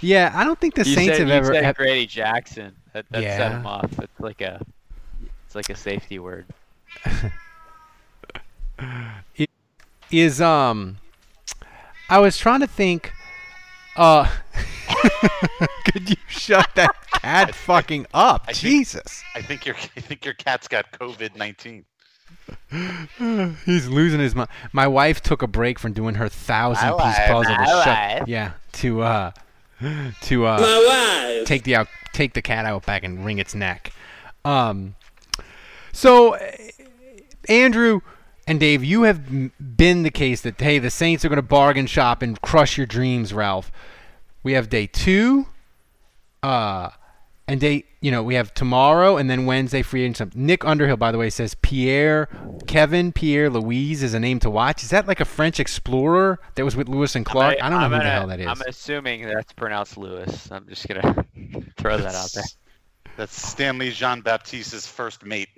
yeah, 0.00 0.32
I 0.34 0.44
don't 0.44 0.60
think 0.60 0.74
the 0.74 0.84
you 0.84 0.94
Saints 0.94 1.16
said, 1.18 1.20
have 1.20 1.28
you 1.28 1.34
ever. 1.34 1.52
said 1.54 1.74
Grady 1.76 2.06
Jackson. 2.06 2.74
That, 2.92 3.06
that 3.10 3.22
set 3.22 3.38
Yeah. 3.52 3.58
him 3.60 3.66
off. 3.66 3.98
It's 3.98 4.20
like 4.20 4.40
a, 4.40 4.64
it's 5.44 5.54
like 5.54 5.68
a 5.70 5.74
safety 5.76 6.18
word. 6.18 6.46
is 10.10 10.40
um, 10.40 10.98
I 12.08 12.18
was 12.18 12.38
trying 12.38 12.60
to 12.60 12.66
think. 12.66 13.12
Uh, 13.96 14.28
could 15.84 16.08
you 16.10 16.16
shut 16.28 16.68
that 16.74 16.94
cat 17.20 17.54
fucking 17.66 18.06
up? 18.14 18.42
I 18.48 18.52
think- 18.52 18.58
Jesus. 18.58 19.22
I 19.34 19.42
think 19.42 19.66
your 19.66 19.74
I 19.96 20.00
think 20.00 20.24
your 20.24 20.34
cat's 20.34 20.68
got 20.68 20.90
COVID 20.92 21.36
nineteen. 21.36 21.84
He's 23.64 23.88
losing 23.88 24.20
his 24.20 24.34
mind. 24.34 24.48
My 24.72 24.86
wife 24.86 25.22
took 25.22 25.42
a 25.42 25.46
break 25.46 25.78
from 25.78 25.92
doing 25.92 26.16
her 26.16 26.28
thousand 26.28 26.90
My 26.90 26.96
piece 26.96 27.18
wife, 27.18 27.30
puzzle 27.30 27.56
to 27.56 27.64
shut. 27.64 27.86
wife. 28.20 28.28
Yeah, 28.28 28.52
to 28.72 29.02
uh, 29.02 29.30
to 30.22 30.46
uh, 30.46 30.58
My 30.60 31.34
wife. 31.38 31.46
take 31.46 31.64
the 31.64 31.76
out, 31.76 31.88
take 32.12 32.34
the 32.34 32.42
cat 32.42 32.64
out 32.66 32.84
back 32.86 33.02
and 33.04 33.24
wring 33.24 33.38
its 33.38 33.54
neck. 33.54 33.92
Um, 34.44 34.94
so 35.92 36.34
uh, 36.34 36.40
Andrew 37.48 38.00
and 38.46 38.60
Dave, 38.60 38.84
you 38.84 39.02
have 39.02 39.22
been 39.76 40.02
the 40.02 40.10
case 40.10 40.40
that 40.42 40.60
hey, 40.60 40.78
the 40.78 40.90
Saints 40.90 41.24
are 41.24 41.28
going 41.28 41.36
to 41.36 41.42
bargain 41.42 41.86
shop 41.86 42.22
and 42.22 42.40
crush 42.40 42.76
your 42.76 42.86
dreams, 42.86 43.32
Ralph. 43.32 43.70
We 44.42 44.52
have 44.52 44.68
day 44.68 44.86
two, 44.86 45.46
uh, 46.42 46.90
and 47.48 47.60
day 47.60 47.84
you 48.00 48.10
know 48.12 48.22
we 48.22 48.34
have 48.36 48.54
tomorrow 48.54 49.16
and 49.16 49.28
then 49.28 49.46
Wednesday 49.46 49.82
free 49.82 50.04
agent. 50.04 50.36
Nick 50.36 50.64
Underhill, 50.64 50.96
by 50.96 51.10
the 51.12 51.18
way, 51.18 51.30
says 51.30 51.54
Pierre 51.62 52.28
Kevin 52.68 53.10
Pierre 53.12 53.50
Louise 53.50 54.02
is 54.02 54.14
a 54.14 54.20
name 54.20 54.38
to 54.40 54.50
watch. 54.50 54.82
Is 54.84 54.90
that 54.90 55.06
like 55.08 55.18
a 55.20 55.24
French 55.24 55.58
explorer 55.58 56.38
that 56.54 56.64
was 56.64 56.76
with 56.76 56.88
Lewis 56.88 57.16
and 57.16 57.24
Clark? 57.26 57.56
I, 57.60 57.68
don't 57.68 57.78
know 57.80 57.84
I'm 57.84 57.90
who 57.90 57.96
the 57.96 57.98
gonna- 57.98 58.10
hell 58.10 58.26
that 58.28 58.40
is. 58.40 58.46
I'm 58.46 58.62
assuming 58.68 59.26
that's 59.26 59.52
pronounced 59.52 59.96
Lewis. 59.96 60.50
I'm 60.52 60.66
just 60.68 60.86
gonna 60.86 61.24
throw 61.76 61.96
that 61.96 62.14
out 62.14 62.30
there. 62.32 62.44
That's 63.16 63.40
Stanley 63.48 63.90
Jean 63.90 64.20
Baptiste's 64.20 64.86
first 64.86 65.24
mate. 65.24 65.48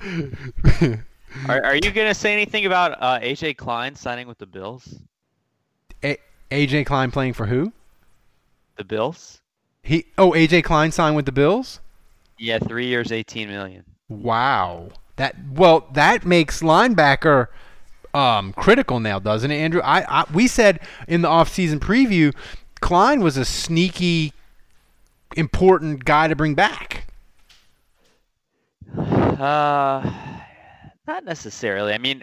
Are, 1.48 1.62
are 1.64 1.74
you 1.74 1.90
gonna 1.90 2.14
say 2.14 2.32
anything 2.32 2.66
about 2.66 2.92
uh, 3.00 3.18
AJ 3.20 3.56
Klein 3.56 3.94
signing 3.94 4.26
with 4.26 4.38
the 4.38 4.46
Bills? 4.46 5.00
A- 6.02 6.18
AJ 6.50 6.86
Klein 6.86 7.10
playing 7.10 7.32
for 7.32 7.46
who? 7.46 7.72
The 8.76 8.84
Bills? 8.84 9.40
He 9.82 10.06
oh 10.16 10.30
AJ 10.32 10.64
Klein 10.64 10.92
signed 10.92 11.16
with 11.16 11.26
the 11.26 11.32
Bills. 11.32 11.80
Yeah, 12.38 12.58
three 12.58 12.86
years, 12.86 13.12
eighteen 13.12 13.48
million. 13.48 13.84
Wow. 14.08 14.90
That 15.16 15.36
well, 15.52 15.86
that 15.92 16.24
makes 16.24 16.60
linebacker 16.60 17.48
um, 18.14 18.52
critical 18.52 19.00
now, 19.00 19.18
doesn't 19.18 19.50
it, 19.50 19.56
Andrew? 19.56 19.80
I, 19.82 20.20
I 20.20 20.24
we 20.32 20.46
said 20.46 20.80
in 21.06 21.22
the 21.22 21.28
offseason 21.28 21.78
preview, 21.78 22.34
Klein 22.80 23.20
was 23.20 23.36
a 23.36 23.44
sneaky, 23.44 24.32
important 25.36 26.04
guy 26.04 26.28
to 26.28 26.36
bring 26.36 26.54
back. 26.54 27.06
Uh, 29.34 30.33
not 31.06 31.24
necessarily. 31.24 31.92
I 31.92 31.98
mean, 31.98 32.22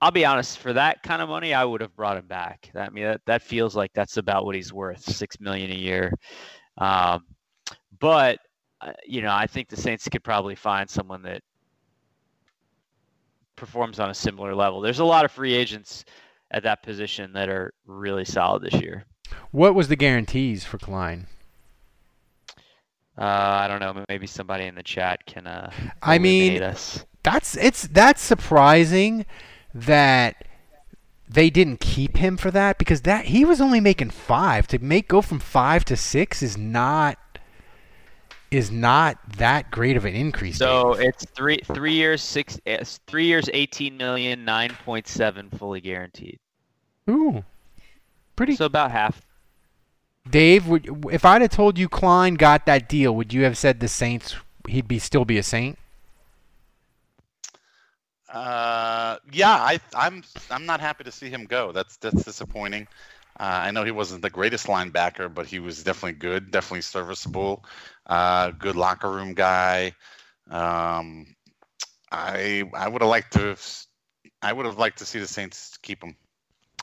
I'll 0.00 0.10
be 0.10 0.24
honest. 0.24 0.58
For 0.58 0.72
that 0.72 1.02
kind 1.02 1.22
of 1.22 1.28
money, 1.28 1.54
I 1.54 1.64
would 1.64 1.80
have 1.80 1.94
brought 1.96 2.16
him 2.16 2.26
back. 2.26 2.70
I 2.74 2.90
mean, 2.90 3.04
that, 3.04 3.20
that 3.26 3.42
feels 3.42 3.74
like 3.74 3.92
that's 3.94 4.16
about 4.16 4.44
what 4.44 4.54
he's 4.54 4.72
worth, 4.72 5.02
six 5.02 5.40
million 5.40 5.70
a 5.70 5.76
year. 5.76 6.12
Um, 6.78 7.24
but 7.98 8.38
uh, 8.80 8.92
you 9.06 9.22
know, 9.22 9.32
I 9.32 9.46
think 9.46 9.68
the 9.68 9.76
Saints 9.76 10.08
could 10.08 10.24
probably 10.24 10.54
find 10.54 10.88
someone 10.88 11.22
that 11.22 11.42
performs 13.56 14.00
on 14.00 14.10
a 14.10 14.14
similar 14.14 14.54
level. 14.54 14.80
There's 14.80 14.98
a 14.98 15.04
lot 15.04 15.24
of 15.24 15.32
free 15.32 15.54
agents 15.54 16.04
at 16.50 16.64
that 16.64 16.82
position 16.82 17.32
that 17.32 17.48
are 17.48 17.72
really 17.86 18.24
solid 18.24 18.62
this 18.62 18.74
year. 18.80 19.04
What 19.52 19.74
was 19.74 19.88
the 19.88 19.96
guarantees 19.96 20.64
for 20.64 20.78
Klein? 20.78 21.26
Uh, 23.16 23.22
I 23.22 23.68
don't 23.68 23.80
know. 23.80 24.04
Maybe 24.08 24.26
somebody 24.26 24.64
in 24.64 24.74
the 24.74 24.82
chat 24.82 25.24
can. 25.24 25.46
Uh, 25.46 25.70
I 26.02 26.18
mean, 26.18 26.62
us. 26.62 27.06
That's 27.24 27.56
it's 27.56 27.88
that's 27.88 28.22
surprising 28.22 29.26
that 29.74 30.46
they 31.28 31.50
didn't 31.50 31.80
keep 31.80 32.18
him 32.18 32.36
for 32.36 32.50
that 32.52 32.78
because 32.78 33.00
that 33.02 33.24
he 33.24 33.44
was 33.44 33.60
only 33.60 33.80
making 33.80 34.10
five. 34.10 34.68
To 34.68 34.78
make 34.78 35.08
go 35.08 35.20
from 35.20 35.40
five 35.40 35.84
to 35.86 35.96
six 35.96 36.42
is 36.42 36.56
not 36.56 37.18
is 38.50 38.70
not 38.70 39.18
that 39.38 39.70
great 39.72 39.96
of 39.96 40.04
an 40.04 40.14
increase. 40.14 40.58
So 40.58 40.94
Dave. 40.94 41.08
it's 41.08 41.24
three 41.34 41.58
three 41.64 41.94
years 41.94 42.22
six 42.22 42.60
eh, 42.66 42.76
it's 42.80 43.00
three 43.06 43.26
years 43.26 43.50
eighteen 43.52 43.96
million 43.96 44.44
nine 44.44 44.70
point 44.84 45.08
seven 45.08 45.50
fully 45.50 45.80
guaranteed. 45.80 46.38
Ooh, 47.10 47.42
pretty. 48.36 48.54
So 48.54 48.66
about 48.66 48.90
half. 48.92 49.22
Dave, 50.30 50.66
would, 50.68 51.04
if 51.12 51.24
I'd 51.24 51.42
have 51.42 51.50
told 51.50 51.78
you 51.78 51.86
Klein 51.86 52.34
got 52.34 52.64
that 52.64 52.88
deal, 52.88 53.14
would 53.14 53.34
you 53.34 53.44
have 53.44 53.58
said 53.58 53.80
the 53.80 53.88
Saints 53.88 54.36
he'd 54.66 54.88
be 54.88 54.98
still 54.98 55.24
be 55.24 55.36
a 55.36 55.42
Saint? 55.42 55.78
Uh, 58.34 59.16
yeah, 59.32 59.52
I, 59.52 59.78
I'm 59.94 60.24
I'm 60.50 60.66
not 60.66 60.80
happy 60.80 61.04
to 61.04 61.12
see 61.12 61.30
him 61.30 61.44
go. 61.44 61.70
That's 61.70 61.96
that's 61.98 62.24
disappointing. 62.24 62.88
Uh, 63.38 63.44
I 63.44 63.70
know 63.70 63.84
he 63.84 63.92
wasn't 63.92 64.22
the 64.22 64.30
greatest 64.30 64.66
linebacker, 64.66 65.32
but 65.32 65.46
he 65.46 65.60
was 65.60 65.84
definitely 65.84 66.18
good, 66.18 66.50
definitely 66.50 66.82
serviceable, 66.82 67.64
uh, 68.06 68.50
good 68.50 68.74
locker 68.74 69.10
room 69.10 69.34
guy. 69.34 69.92
Um, 70.50 71.36
I 72.10 72.64
I 72.74 72.88
would 72.88 73.02
have 73.02 73.08
liked 73.08 73.34
to 73.34 73.56
I 74.42 74.52
would 74.52 74.66
have 74.66 74.78
liked 74.78 74.98
to 74.98 75.06
see 75.06 75.20
the 75.20 75.28
Saints 75.28 75.78
keep 75.80 76.02
him. 76.02 76.16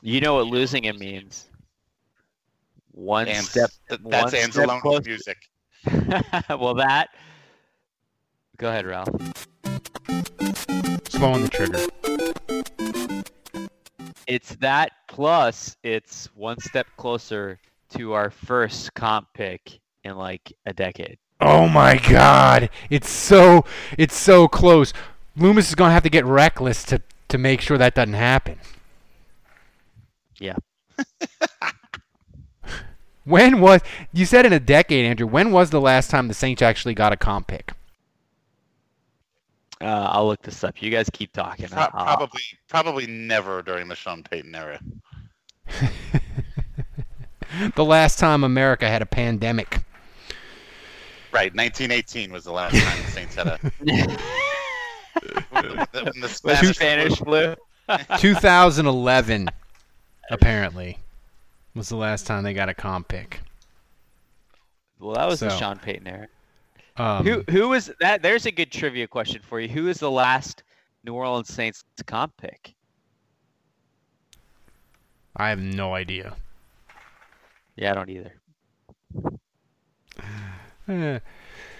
You 0.02 0.20
know 0.20 0.36
what 0.36 0.46
losing 0.46 0.84
him 0.84 0.98
means? 0.98 1.50
One 2.92 3.28
And 3.28 3.44
step. 3.44 3.70
th- 3.90 4.00
that's 4.08 4.30
step 4.30 4.70
music. 5.04 5.36
well, 6.48 6.74
that. 6.74 7.10
Go 8.56 8.68
ahead, 8.68 8.86
Ralph. 8.86 9.08
Slowing 11.22 11.44
the 11.44 11.48
trigger. 11.50 11.78
It's 14.26 14.56
that 14.56 14.90
plus 15.06 15.76
it's 15.84 16.26
one 16.34 16.58
step 16.58 16.88
closer 16.96 17.60
to 17.90 18.12
our 18.12 18.28
first 18.28 18.92
comp 18.94 19.28
pick 19.32 19.78
in 20.02 20.16
like 20.16 20.52
a 20.66 20.72
decade. 20.72 21.18
Oh 21.40 21.68
my 21.68 21.98
God! 21.98 22.70
It's 22.90 23.08
so 23.08 23.64
it's 23.96 24.16
so 24.16 24.48
close. 24.48 24.92
Loomis 25.36 25.68
is 25.68 25.76
gonna 25.76 25.92
have 25.92 26.02
to 26.02 26.10
get 26.10 26.24
reckless 26.24 26.82
to 26.86 27.00
to 27.28 27.38
make 27.38 27.60
sure 27.60 27.78
that 27.78 27.94
doesn't 27.94 28.14
happen. 28.14 28.58
Yeah. 30.40 30.56
When 33.24 33.60
was 33.60 33.82
you 34.12 34.26
said 34.26 34.44
in 34.44 34.52
a 34.52 34.58
decade, 34.58 35.06
Andrew? 35.06 35.28
When 35.28 35.52
was 35.52 35.70
the 35.70 35.80
last 35.80 36.10
time 36.10 36.26
the 36.26 36.34
Saints 36.34 36.62
actually 36.62 36.94
got 36.94 37.12
a 37.12 37.16
comp 37.16 37.46
pick? 37.46 37.74
Uh, 39.82 40.08
I'll 40.12 40.26
look 40.26 40.42
this 40.42 40.62
up. 40.62 40.80
You 40.80 40.90
guys 40.90 41.10
keep 41.10 41.32
talking. 41.32 41.68
Pro- 41.68 41.88
probably 41.88 42.42
probably 42.68 43.06
never 43.08 43.62
during 43.62 43.88
the 43.88 43.96
Sean 43.96 44.22
Payton 44.22 44.54
era. 44.54 44.80
the 47.74 47.84
last 47.84 48.18
time 48.18 48.44
America 48.44 48.88
had 48.88 49.02
a 49.02 49.06
pandemic. 49.06 49.80
Right, 51.32 51.52
1918 51.54 52.30
was 52.30 52.44
the 52.44 52.52
last 52.52 52.76
time 52.76 53.02
the 53.04 53.10
Saints 53.10 53.34
had 53.34 53.46
a. 53.48 53.58
when 55.50 55.76
the, 55.92 56.04
when 56.04 56.20
the 56.20 56.28
Spanish, 56.28 56.76
Spanish 56.76 57.18
flu. 57.18 57.56
2011, 58.18 59.48
apparently, 60.30 60.98
was 61.74 61.88
the 61.88 61.96
last 61.96 62.26
time 62.26 62.44
they 62.44 62.54
got 62.54 62.68
a 62.68 62.74
comp 62.74 63.08
pick. 63.08 63.40
Well, 65.00 65.14
that 65.14 65.26
was 65.26 65.40
the 65.40 65.50
So, 65.50 65.58
Sean 65.58 65.78
Payton 65.78 66.06
era. 66.06 66.28
Um, 66.96 67.24
who 67.24 67.44
who 67.50 67.68
was 67.70 67.90
that? 68.00 68.22
There's 68.22 68.46
a 68.46 68.50
good 68.50 68.70
trivia 68.70 69.06
question 69.06 69.40
for 69.42 69.60
you. 69.60 69.68
Who 69.68 69.88
is 69.88 69.98
the 69.98 70.10
last 70.10 70.62
New 71.04 71.14
Orleans 71.14 71.48
Saints 71.48 71.84
comp 72.06 72.36
pick? 72.36 72.74
I 75.36 75.48
have 75.48 75.60
no 75.60 75.94
idea. 75.94 76.36
Yeah, 77.76 77.92
I 77.92 77.94
don't 77.94 78.10
either. 78.10 78.34
Eh. 80.88 81.20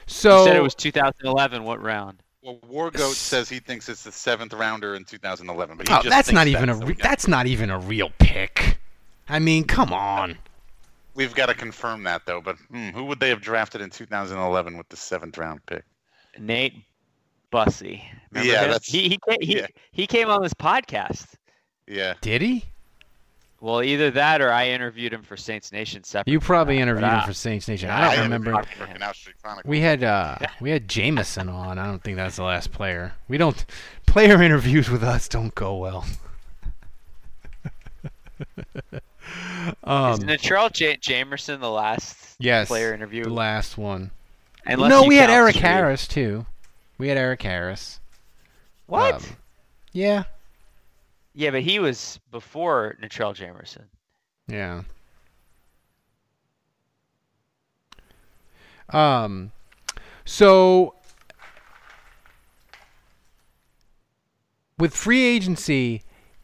So 0.06 0.38
you 0.38 0.44
said 0.46 0.56
it 0.56 0.62
was 0.62 0.76
2011. 0.76 1.64
What 1.64 1.82
round? 1.82 2.22
Well, 2.40 2.58
Wargoat 2.70 3.14
says 3.14 3.48
he 3.48 3.58
thinks 3.58 3.88
it's 3.88 4.04
the 4.04 4.12
seventh 4.12 4.52
rounder 4.52 4.94
in 4.94 5.04
2011, 5.04 5.76
but 5.76 5.88
he 5.88 5.92
Oh, 5.94 5.98
just 5.98 6.08
that's 6.08 6.30
not 6.32 6.46
even 6.46 6.66
that, 6.66 6.76
a 6.76 6.86
re- 6.86 6.86
we 6.86 6.94
that's 6.94 7.26
not 7.26 7.46
even 7.46 7.68
a 7.70 7.78
real 7.78 8.10
pick. 8.18 8.78
I 9.28 9.38
mean, 9.40 9.64
come 9.64 9.92
on. 9.92 10.38
We've 11.14 11.34
got 11.34 11.46
to 11.46 11.54
confirm 11.54 12.02
that 12.04 12.22
though. 12.26 12.40
But 12.40 12.56
hmm, 12.70 12.88
who 12.90 13.04
would 13.04 13.20
they 13.20 13.28
have 13.28 13.40
drafted 13.40 13.80
in 13.80 13.90
2011 13.90 14.76
with 14.76 14.88
the 14.88 14.96
seventh 14.96 15.36
round 15.38 15.64
pick? 15.66 15.84
Nate 16.38 16.74
Bussey. 17.50 18.02
Remember 18.30 18.50
Yeah, 18.52 18.60
him? 18.64 18.70
that's- 18.70 18.86
he 18.86 19.08
he 19.10 19.18
ca- 19.18 19.36
he, 19.40 19.56
yeah. 19.58 19.66
he 19.92 20.06
came 20.06 20.30
on 20.30 20.42
this 20.42 20.54
podcast. 20.54 21.26
Yeah. 21.86 22.14
Did 22.22 22.40
he? 22.42 22.64
Well, 23.60 23.80
either 23.82 24.10
that 24.12 24.40
or 24.42 24.50
I 24.50 24.70
interviewed 24.70 25.12
him 25.12 25.22
for 25.22 25.36
Saints 25.36 25.70
Nation 25.70 26.02
separately. 26.02 26.32
You 26.32 26.40
probably 26.40 26.76
But, 26.78 26.82
interviewed 26.82 27.12
him 27.12 27.20
for 27.24 27.32
Saints 27.32 27.68
Nation. 27.68 27.88
yeah, 27.90 27.96
I 27.96 28.10
don't 28.10 28.18
I 28.18 28.22
remember. 28.24 28.50
interviewed 28.50 28.76
For 28.78 28.86
Canal 28.86 29.14
Street 29.14 29.36
Chronicle. 29.40 29.68
We 29.70 29.80
had 29.80 30.02
uh, 30.02 30.38
we 30.60 30.70
had 30.70 30.88
Jamerson 30.88 31.52
on. 31.52 31.78
I 31.78 31.86
don't 31.86 32.02
think 32.02 32.16
that's 32.16 32.36
the 32.36 32.42
last 32.42 32.72
player. 32.72 33.12
We 33.28 33.36
don't 33.38 33.64
player 34.06 34.42
interviews 34.42 34.90
with 34.90 35.04
us 35.04 35.28
don't 35.28 35.54
go 35.54 35.76
well. 35.76 36.04
um, 39.84 40.12
Is 40.12 40.18
Natrell 40.20 40.72
J- 40.72 40.96
Jamerson 40.96 41.60
the 41.60 41.70
last 41.70 42.36
yes, 42.38 42.68
player 42.68 42.92
interview? 42.94 43.24
the 43.24 43.30
last 43.30 43.76
one. 43.78 44.10
Unless 44.66 44.90
no, 44.90 45.04
we 45.04 45.16
had 45.16 45.30
Eric 45.30 45.54
Street. 45.56 45.68
Harris 45.68 46.06
too. 46.06 46.46
We 46.98 47.08
had 47.08 47.18
Eric 47.18 47.42
Harris. 47.42 47.98
What? 48.86 49.14
Um, 49.14 49.22
yeah, 49.92 50.24
yeah, 51.34 51.50
but 51.50 51.62
he 51.62 51.78
was 51.78 52.20
before 52.30 52.96
Natrell 53.02 53.34
Jamerson. 53.34 53.84
yeah. 54.46 54.82
Um, 58.90 59.52
so 60.26 60.94
with 64.78 64.94
free 64.94 65.22
agency, 65.22 66.02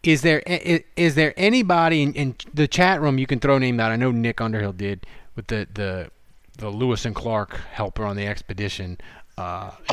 is 0.09 0.23
there 0.23 0.43
i- 0.47 0.85
is 0.97 1.15
there 1.15 1.35
anybody 1.37 2.03
in, 2.03 2.13
in 2.15 2.35
the 2.55 2.67
chat 2.67 3.01
room 3.01 3.19
you 3.19 3.27
can 3.27 3.39
throw 3.41 3.57
a 3.57 3.61
name 3.61 3.79
out? 3.79 3.93
I 3.93 3.97
know 3.97 4.11
Nick 4.11 4.41
Underhill 4.41 4.73
did 4.73 5.07
with 5.37 5.49
the 5.49 5.67
the 5.73 6.11
the 6.57 6.71
Lewis 6.71 7.05
and 7.05 7.15
Clark 7.15 7.55
helper 7.73 8.05
on 8.05 8.17
the 8.17 8.27
expedition, 8.27 8.99
uh, 9.37 9.71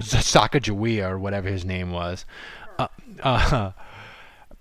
Sacagawea 0.00 1.08
or 1.08 1.18
whatever 1.18 1.48
his 1.48 1.64
name 1.64 1.92
was. 1.92 2.24
Uh, 2.78 2.88
uh, 3.22 3.72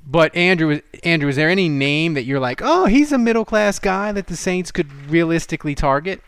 but 0.05 0.35
Andrew, 0.35 0.81
Andrew, 1.03 1.29
is 1.29 1.35
there 1.35 1.49
any 1.49 1.67
name 1.67 2.13
that 2.13 2.23
you're 2.25 2.39
like, 2.39 2.61
oh, 2.63 2.85
he's 2.85 3.11
a 3.11 3.17
middle 3.17 3.43
class 3.45 3.79
guy 3.79 4.11
that 4.11 4.27
the 4.27 4.35
Saints 4.35 4.71
could 4.71 4.91
realistically 5.09 5.73
target? 5.73 6.21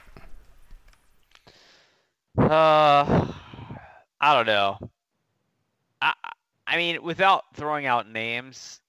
Uh, 2.37 3.27
I 4.21 4.33
don't 4.35 4.45
know. 4.47 4.77
I 6.69 6.77
mean, 6.77 7.01
without 7.01 7.45
throwing 7.55 7.87
out 7.87 8.07
names, 8.07 8.79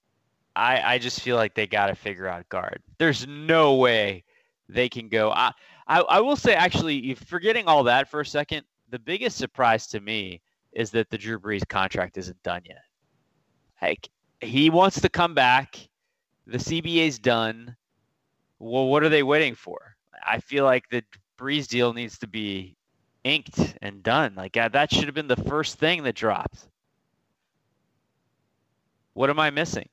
I 0.54 0.82
I 0.82 0.98
just 0.98 1.22
feel 1.22 1.36
like 1.36 1.54
they 1.54 1.66
got 1.66 1.86
to 1.86 1.94
figure 1.94 2.28
out 2.28 2.46
guard. 2.50 2.82
There's 2.98 3.26
no 3.26 3.76
way 3.76 4.24
they 4.68 4.90
can 4.90 5.08
go. 5.08 5.30
I 5.30 5.52
I, 5.86 6.00
I 6.00 6.20
will 6.20 6.36
say 6.36 6.54
actually, 6.54 7.14
forgetting 7.14 7.66
all 7.66 7.84
that 7.84 8.10
for 8.10 8.20
a 8.20 8.26
second, 8.26 8.64
the 8.90 8.98
biggest 8.98 9.38
surprise 9.38 9.86
to 9.88 10.00
me 10.00 10.42
is 10.72 10.90
that 10.90 11.08
the 11.08 11.16
Drew 11.16 11.38
Brees 11.40 11.66
contract 11.66 12.18
isn't 12.18 12.42
done 12.42 12.60
yet. 12.66 12.82
Like 13.80 14.11
he 14.42 14.68
wants 14.68 15.00
to 15.00 15.09
come 15.09 15.34
back. 15.34 15.88
The 16.46 16.59
CBA's 16.59 17.18
done. 17.18 17.76
Well, 18.59 18.88
what 18.88 19.02
are 19.02 19.09
they 19.09 19.22
waiting 19.22 19.55
for? 19.55 19.96
I 20.26 20.40
feel 20.40 20.64
like 20.64 20.86
the 20.90 21.02
Brees 21.38 21.66
deal 21.66 21.94
needs 21.94 22.18
to 22.18 22.26
be 22.26 22.76
inked 23.24 23.78
and 23.80 24.02
done. 24.02 24.34
Like 24.34 24.52
that 24.52 24.92
should 24.92 25.07
have 25.07 25.14
been 25.14 25.28
the 25.28 25.36
first 25.48 25.78
thing 25.78 26.02
that 26.02 26.14
dropped. 26.14 26.68
What 29.20 29.28
am 29.28 29.38
I 29.38 29.50
missing? 29.50 29.86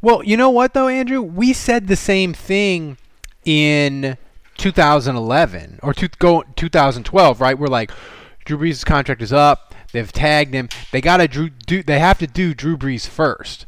Well, 0.00 0.22
you 0.22 0.36
know 0.36 0.50
what 0.50 0.72
though, 0.72 0.86
Andrew? 0.86 1.20
We 1.20 1.52
said 1.52 1.88
the 1.88 1.96
same 1.96 2.32
thing 2.32 2.96
in 3.44 4.16
2011 4.56 5.80
or 5.82 5.92
two, 5.92 6.06
go 6.20 6.44
2012, 6.54 7.40
right? 7.40 7.58
We're 7.58 7.66
like, 7.66 7.90
Drew 8.44 8.56
Brees' 8.56 8.86
contract 8.86 9.20
is 9.20 9.32
up. 9.32 9.74
They've 9.90 10.12
tagged 10.12 10.54
him. 10.54 10.68
They 10.92 11.00
gotta 11.00 11.26
Drew, 11.26 11.50
do. 11.50 11.82
They 11.82 11.98
have 11.98 12.20
to 12.20 12.28
do 12.28 12.54
Drew 12.54 12.76
Brees 12.76 13.08
first. 13.08 13.66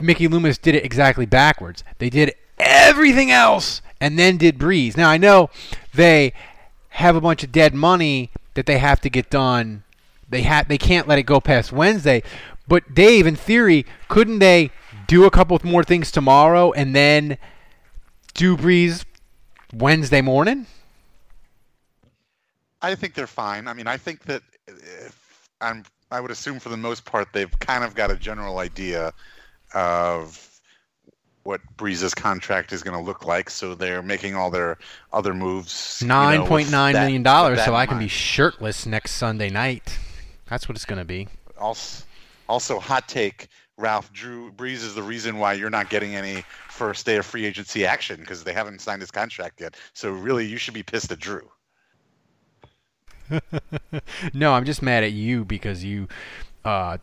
Mickey 0.00 0.28
Loomis 0.28 0.58
did 0.58 0.76
it 0.76 0.84
exactly 0.84 1.26
backwards. 1.26 1.82
They 1.98 2.08
did 2.08 2.32
everything 2.60 3.32
else 3.32 3.82
and 4.00 4.16
then 4.16 4.36
did 4.36 4.56
Brees. 4.56 4.96
Now 4.96 5.10
I 5.10 5.16
know 5.16 5.50
they 5.92 6.32
have 6.90 7.16
a 7.16 7.20
bunch 7.20 7.42
of 7.42 7.50
dead 7.50 7.74
money 7.74 8.30
that 8.54 8.66
they 8.66 8.78
have 8.78 9.00
to 9.00 9.10
get 9.10 9.30
done. 9.30 9.82
They 10.28 10.42
have 10.42 10.68
they 10.68 10.78
can't 10.78 11.08
let 11.08 11.18
it 11.18 11.24
go 11.24 11.40
past 11.40 11.72
Wednesday. 11.72 12.22
But 12.66 12.94
Dave, 12.94 13.26
in 13.26 13.36
theory, 13.36 13.84
couldn't 14.08 14.38
they 14.38 14.70
do 15.06 15.24
a 15.24 15.30
couple 15.30 15.58
more 15.64 15.84
things 15.84 16.10
tomorrow 16.10 16.72
and 16.72 16.94
then 16.94 17.36
do 18.32 18.56
Brees 18.56 19.04
Wednesday 19.72 20.22
morning? 20.22 20.66
I 22.80 22.94
think 22.94 23.14
they're 23.14 23.26
fine. 23.26 23.68
I 23.68 23.74
mean, 23.74 23.86
I 23.86 23.96
think 23.96 24.24
that 24.24 24.42
if 24.66 25.48
I'm, 25.60 25.84
I 26.10 26.20
would 26.20 26.30
assume 26.30 26.58
for 26.58 26.68
the 26.68 26.76
most 26.76 27.04
part 27.04 27.28
they've 27.32 27.58
kind 27.60 27.84
of 27.84 27.94
got 27.94 28.10
a 28.10 28.16
general 28.16 28.58
idea 28.58 29.12
of 29.74 30.50
what 31.44 31.60
Brees' 31.76 32.14
contract 32.16 32.72
is 32.72 32.82
going 32.82 32.96
to 32.96 33.04
look 33.04 33.26
like, 33.26 33.50
so 33.50 33.74
they're 33.74 34.02
making 34.02 34.34
all 34.34 34.50
their 34.50 34.78
other 35.12 35.34
moves. 35.34 36.02
Nine 36.02 36.46
point 36.46 36.70
nine 36.70 36.94
million 36.94 37.22
dollars, 37.22 37.62
so 37.62 37.74
I 37.74 37.86
can 37.86 37.96
mind. 37.96 38.06
be 38.06 38.08
shirtless 38.08 38.86
next 38.86 39.12
Sunday 39.12 39.50
night. 39.50 39.98
That's 40.46 40.68
what 40.68 40.76
it's 40.76 40.86
going 40.86 40.98
to 40.98 41.04
be. 41.04 41.28
Also, 41.58 42.03
also, 42.48 42.78
hot 42.78 43.08
take: 43.08 43.48
Ralph 43.76 44.12
Drew 44.12 44.52
Brees 44.52 44.82
is 44.84 44.94
the 44.94 45.02
reason 45.02 45.38
why 45.38 45.54
you're 45.54 45.70
not 45.70 45.90
getting 45.90 46.14
any 46.14 46.44
first 46.68 47.06
day 47.06 47.16
of 47.16 47.26
free 47.26 47.44
agency 47.44 47.84
action 47.86 48.20
because 48.20 48.44
they 48.44 48.52
haven't 48.52 48.80
signed 48.80 49.02
his 49.02 49.10
contract 49.10 49.60
yet. 49.60 49.76
So 49.94 50.10
really, 50.10 50.46
you 50.46 50.56
should 50.58 50.74
be 50.74 50.82
pissed 50.82 51.10
at 51.12 51.18
Drew. 51.20 51.50
no, 54.34 54.52
I'm 54.54 54.64
just 54.64 54.82
mad 54.82 55.04
at 55.04 55.12
you 55.12 55.44
because 55.44 55.84
you 55.84 56.08
uh, 56.64 56.98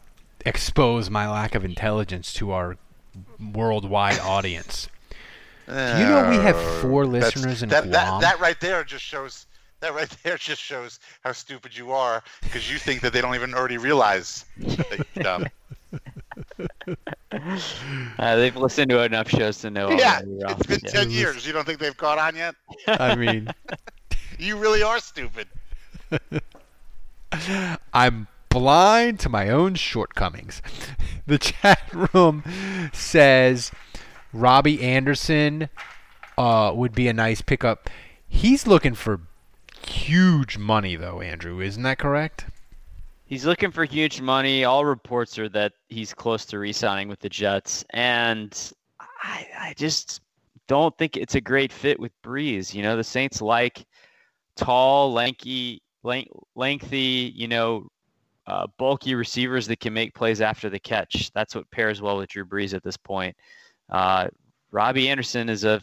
expose 0.45 1.09
my 1.09 1.29
lack 1.29 1.55
of 1.55 1.65
intelligence 1.65 2.33
to 2.33 2.51
our 2.51 2.77
worldwide 3.39 4.19
audience. 4.19 4.89
Do 5.85 5.97
you 5.97 6.05
know 6.05 6.21
we 6.23 6.39
have 6.39 6.57
four 6.57 7.05
Uh, 7.05 7.05
listeners 7.05 7.63
in 7.63 7.69
that, 7.69 7.83
Guam? 7.83 7.91
that, 7.91 8.19
that 8.19 8.39
right 8.39 8.59
there 8.59 8.83
just 8.83 9.03
shows 9.03 9.45
that 9.82 9.93
right 9.93 10.09
there 10.23 10.38
just 10.38 10.61
shows 10.61 10.99
how 11.23 11.32
stupid 11.34 11.75
you 11.77 11.91
are 11.91 12.23
because 12.41 12.71
you 12.71 12.77
think 12.77 13.01
that 13.01 13.13
they 13.13 13.21
don't 13.21 13.36
even 13.36 13.53
already 13.53 13.77
realize 13.77 14.45
that 14.57 15.05
you're 15.15 15.23
dumb. 15.23 15.45
Uh, 18.19 18.36
they've 18.36 18.55
listened 18.55 18.89
to 18.91 19.01
enough 19.03 19.29
shows 19.29 19.59
to 19.59 19.69
know. 19.69 19.91
yeah, 19.91 20.21
already, 20.23 20.53
it's 20.53 20.65
been 20.67 20.79
Yeah. 20.84 20.89
ten 20.91 21.11
years. 21.11 21.45
You 21.45 21.53
don't 21.53 21.65
think 21.65 21.79
they've 21.79 21.95
caught 21.97 22.17
on 22.17 22.36
yet? 22.36 22.55
I 22.88 23.15
mean, 23.15 23.49
you 24.39 24.57
really 24.57 24.84
are 24.84 24.99
stupid. 24.99 25.47
I'm 27.93 28.27
blind 28.49 29.19
to 29.21 29.29
my 29.29 29.49
own 29.49 29.75
shortcomings. 29.75 30.61
The 31.25 31.38
chat 31.38 31.82
room 32.13 32.43
says 32.93 33.71
Robbie 34.34 34.82
Anderson 34.84 35.69
uh, 36.38 36.71
would 36.75 36.93
be 36.93 37.07
a 37.07 37.13
nice 37.13 37.41
pickup. 37.41 37.89
He's 38.27 38.67
looking 38.67 38.93
for 38.93 39.21
huge 39.86 40.57
money, 40.57 40.95
though, 40.95 41.21
Andrew. 41.21 41.61
Isn't 41.61 41.84
that 41.84 41.97
correct? 41.97 42.45
He's 43.25 43.45
looking 43.45 43.71
for 43.71 43.86
huge 43.86 44.19
money. 44.19 44.65
All 44.65 44.84
reports 44.84 45.39
are 45.39 45.47
that 45.49 45.73
he's 45.89 46.13
close 46.13 46.45
to 46.47 46.59
re-signing 46.59 47.07
with 47.07 47.19
the 47.19 47.29
Jets, 47.29 47.86
and 47.91 48.73
I, 48.99 49.47
I 49.57 49.73
just 49.77 50.21
don't 50.67 50.97
think 50.97 51.15
it's 51.15 51.36
a 51.36 51.41
great 51.41 51.71
fit 51.71 51.99
with 51.99 52.11
Brees. 52.23 52.73
You 52.73 52.84
know, 52.84 52.97
the 52.97 53.03
Saints 53.03 53.41
like 53.41 53.86
tall, 54.55 55.13
lanky, 55.13 55.82
lank, 56.03 56.27
lengthy, 56.55 57.32
you 57.36 57.47
know, 57.47 57.88
uh, 58.47 58.67
bulky 58.77 59.15
receivers 59.15 59.67
that 59.67 59.79
can 59.79 59.93
make 59.93 60.13
plays 60.13 60.41
after 60.41 60.69
the 60.69 60.79
catch. 60.79 61.32
That's 61.34 61.55
what 61.55 61.69
pairs 61.71 62.01
well 62.01 62.17
with 62.17 62.29
Drew 62.29 62.45
Brees 62.45 62.73
at 62.73 62.84
this 62.84 62.97
point. 62.97 63.36
Uh, 63.89 64.27
Robbie 64.71 65.09
Anderson 65.09 65.47
is 65.47 65.63
a 65.63 65.82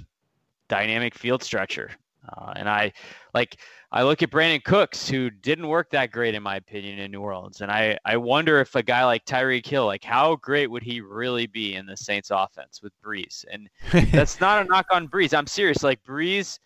dynamic 0.69 1.15
field 1.15 1.43
stretcher, 1.43 1.91
uh, 2.37 2.53
and 2.57 2.69
I 2.69 2.93
like. 3.35 3.57
I 3.91 4.03
look 4.03 4.23
at 4.23 4.31
Brandin 4.31 4.63
Cooks, 4.63 5.09
who 5.09 5.31
didn't 5.31 5.67
work 5.67 5.89
that 5.93 6.11
great 6.11 6.35
in 6.35 6.43
my 6.43 6.57
opinion 6.57 6.99
in 6.99 7.11
New 7.11 7.23
Orleans, 7.23 7.63
and 7.63 7.71
I 7.71 7.99
I 8.05 8.19
wonder 8.19 8.61
if 8.61 8.75
a 8.75 8.83
guy 8.83 9.05
like 9.05 9.25
Tyreek 9.25 9.67
Hill, 9.67 9.87
like 9.87 10.05
how 10.05 10.37
great 10.37 10.71
would 10.71 10.83
he 10.83 11.01
really 11.01 11.47
be 11.47 11.75
in 11.75 11.87
the 11.87 11.97
Saints 11.97 12.31
offense 12.31 12.83
with 12.83 12.93
Brees? 13.03 13.45
And 13.51 13.69
that's 14.13 14.41
not 14.41 14.65
a 14.65 14.69
knock 14.69 14.87
on 14.93 15.09
Brees. 15.09 15.37
I'm 15.37 15.47
serious. 15.47 15.83
Like 15.83 16.03
Brees 16.05 16.59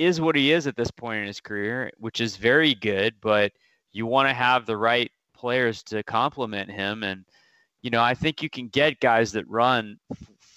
is 0.00 0.18
what 0.18 0.34
he 0.34 0.50
is 0.50 0.66
at 0.66 0.76
this 0.76 0.90
point 0.90 1.20
in 1.20 1.26
his 1.26 1.40
career, 1.40 1.90
which 1.98 2.22
is 2.22 2.36
very 2.36 2.74
good, 2.74 3.14
but 3.20 3.52
you 3.92 4.06
want 4.06 4.26
to 4.28 4.34
have 4.34 4.64
the 4.64 4.76
right 4.76 5.10
players 5.34 5.82
to 5.82 6.02
complement 6.04 6.70
him. 6.70 7.02
And, 7.02 7.26
you 7.82 7.90
know, 7.90 8.02
I 8.02 8.14
think 8.14 8.42
you 8.42 8.48
can 8.48 8.68
get 8.68 8.98
guys 9.00 9.32
that 9.32 9.46
run 9.46 9.98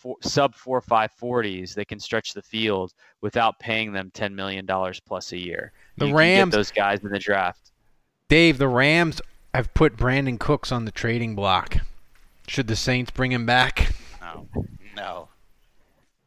four, 0.03 0.17
sub 0.21 0.53
four 0.53 0.81
five 0.81 1.11
forties 1.13 1.73
that 1.75 1.87
can 1.87 1.99
stretch 1.99 2.33
the 2.33 2.41
field 2.41 2.93
without 3.21 3.57
paying 3.59 3.93
them 3.93 4.11
$10 4.13 4.33
million 4.33 4.67
plus 5.05 5.31
a 5.31 5.37
year. 5.37 5.71
The 5.97 6.05
You 6.07 6.09
can 6.11 6.17
Rams- 6.17 6.51
get 6.51 6.57
those 6.57 6.71
guys 6.71 6.99
in 7.03 7.09
the 7.09 7.19
draft. 7.19 7.71
Dave, 8.27 8.57
the 8.57 8.67
Rams 8.67 9.21
have 9.53 9.73
put 9.73 9.95
Brandin 9.95 10.37
Cooks 10.39 10.71
on 10.71 10.85
the 10.85 10.91
trading 10.91 11.35
block. 11.35 11.77
Should 12.47 12.67
the 12.67 12.75
Saints 12.75 13.11
bring 13.11 13.31
him 13.31 13.45
back? 13.45 13.93
No, 14.21 14.47
no, 14.95 15.29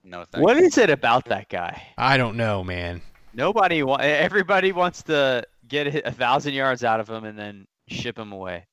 no. 0.05 0.25
Thank 0.25 0.43
What 0.45 0.57
you. 0.57 0.65
is 0.65 0.79
it 0.79 0.89
about 0.91 1.27
that 1.27 1.49
guy? 1.49 1.83
I 1.99 2.17
don't 2.17 2.37
know, 2.37 2.65
man. 2.65 3.03
Nobody, 3.35 3.83
wa- 3.83 3.97
everybody 4.01 4.73
wants 4.73 5.03
to 5.05 5.45
get 5.69 5.87
a 6.07 6.11
thousand 6.13 6.55
yards 6.55 6.83
out 6.85 7.01
of 7.01 7.09
him 7.11 7.25
and 7.25 7.39
then 7.39 7.67
ship 7.89 8.19
him 8.19 8.33
away. 8.33 8.65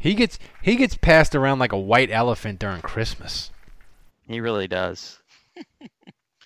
He 0.00 0.14
gets 0.14 0.38
he 0.62 0.76
gets 0.76 0.96
passed 0.96 1.34
around 1.34 1.58
like 1.58 1.72
a 1.72 1.78
white 1.78 2.10
elephant 2.12 2.58
during 2.60 2.82
Christmas. 2.82 3.50
He 4.28 4.40
really 4.40 4.68
does. 4.68 5.18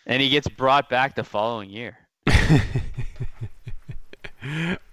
and 0.06 0.22
he 0.22 0.28
gets 0.28 0.48
brought 0.48 0.88
back 0.88 1.14
the 1.16 1.24
following 1.24 1.68
year. 1.68 1.98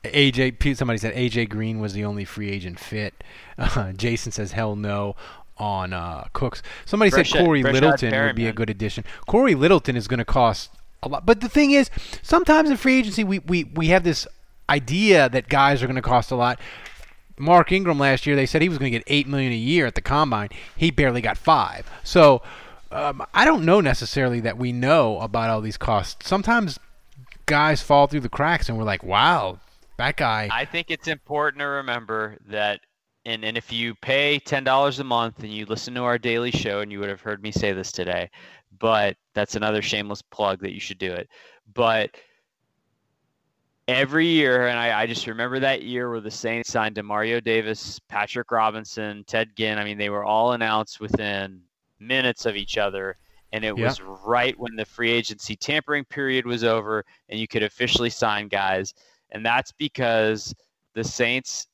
AJ, 0.03 0.75
somebody 0.77 0.97
said 0.99 1.15
AJ 1.15 1.49
Green 1.49 1.79
was 1.79 1.93
the 1.93 2.03
only 2.03 2.25
free 2.25 2.49
agent 2.49 2.79
fit. 2.79 3.13
Uh, 3.59 3.91
Jason 3.91 4.31
says 4.31 4.53
hell 4.53 4.77
no 4.77 5.17
on 5.57 5.91
uh, 5.91 6.23
Cooks. 6.31 6.63
Somebody 6.85 7.11
Fresh- 7.11 7.31
said 7.31 7.43
Cory 7.43 7.59
out 7.59 7.73
Littleton 7.73 8.11
would 8.13 8.37
be 8.37 8.47
a 8.47 8.53
good 8.53 8.69
addition. 8.69 9.03
Cory 9.27 9.53
Littleton 9.53 9.97
is 9.97 10.07
going 10.07 10.19
to 10.19 10.23
cost 10.23 10.71
a 11.03 11.09
lot, 11.09 11.25
but 11.25 11.41
the 11.41 11.49
thing 11.49 11.71
is, 11.71 11.89
sometimes 12.21 12.69
in 12.69 12.77
free 12.77 12.99
agency 12.99 13.25
we 13.25 13.39
we, 13.39 13.65
we 13.65 13.87
have 13.87 14.05
this 14.05 14.25
idea 14.69 15.27
that 15.27 15.49
guys 15.49 15.83
are 15.83 15.87
going 15.87 15.97
to 15.97 16.01
cost 16.01 16.31
a 16.31 16.35
lot. 16.37 16.57
Mark 17.37 17.73
Ingram 17.73 17.99
last 17.99 18.25
year, 18.25 18.37
they 18.37 18.45
said 18.45 18.61
he 18.61 18.69
was 18.69 18.77
going 18.77 18.93
to 18.93 18.97
get 18.97 19.03
eight 19.07 19.27
million 19.27 19.51
a 19.51 19.57
year 19.57 19.85
at 19.85 19.95
the 19.95 20.01
combine. 20.01 20.47
He 20.77 20.89
barely 20.89 21.19
got 21.19 21.37
five. 21.37 21.89
So 22.01 22.41
um, 22.91 23.25
I 23.33 23.45
don't 23.45 23.65
know 23.65 23.81
necessarily 23.81 24.39
that 24.41 24.57
we 24.57 24.71
know 24.71 25.19
about 25.19 25.49
all 25.49 25.61
these 25.61 25.77
costs. 25.77 26.27
Sometimes 26.27 26.79
guys 27.45 27.81
fall 27.81 28.07
through 28.07 28.21
the 28.21 28.29
cracks, 28.29 28.69
and 28.69 28.77
we're 28.77 28.83
like, 28.83 29.03
wow, 29.03 29.59
that 29.97 30.15
guy. 30.15 30.49
I 30.51 30.65
think 30.65 30.89
it's 30.89 31.07
important 31.07 31.59
to 31.59 31.65
remember 31.65 32.37
that, 32.47 32.81
and, 33.25 33.43
and 33.43 33.57
if 33.57 33.71
you 33.71 33.95
pay 33.95 34.39
$10 34.39 34.99
a 34.99 35.03
month 35.03 35.39
and 35.43 35.53
you 35.53 35.65
listen 35.65 35.93
to 35.95 36.03
our 36.03 36.17
daily 36.17 36.51
show, 36.51 36.79
and 36.79 36.91
you 36.91 36.99
would 36.99 37.09
have 37.09 37.21
heard 37.21 37.43
me 37.43 37.51
say 37.51 37.73
this 37.73 37.91
today, 37.91 38.29
but 38.79 39.17
that's 39.33 39.55
another 39.55 39.81
shameless 39.81 40.21
plug 40.21 40.61
that 40.61 40.73
you 40.73 40.79
should 40.79 40.97
do 40.97 41.11
it. 41.11 41.29
But 41.73 42.11
every 43.87 44.27
year, 44.27 44.67
and 44.67 44.79
I, 44.79 45.01
I 45.01 45.05
just 45.07 45.27
remember 45.27 45.59
that 45.59 45.83
year 45.83 46.09
where 46.09 46.21
the 46.21 46.31
Saints 46.31 46.71
signed 46.71 46.95
Demario 46.95 47.43
Davis, 47.43 47.99
Patrick 48.07 48.51
Robinson, 48.51 49.23
Ted 49.25 49.55
Ginn. 49.55 49.77
I 49.77 49.83
mean, 49.83 49.97
they 49.97 50.09
were 50.09 50.23
all 50.23 50.53
announced 50.53 50.99
within 50.99 51.61
minutes 51.99 52.45
of 52.45 52.55
each 52.55 52.77
other. 52.77 53.17
And 53.51 53.63
it 53.65 53.75
Yeah. 53.75 53.85
was 53.85 54.01
right 54.01 54.57
when 54.59 54.75
the 54.75 54.85
free 54.85 55.11
agency 55.11 55.55
tampering 55.55 56.05
period 56.05 56.45
was 56.45 56.63
over 56.63 57.03
and 57.29 57.39
you 57.39 57.47
could 57.47 57.63
officially 57.63 58.09
sign 58.09 58.47
guys. 58.47 58.93
And 59.31 59.45
that's 59.45 59.71
because 59.71 60.53
the 60.93 61.03
Saints' 61.03 61.67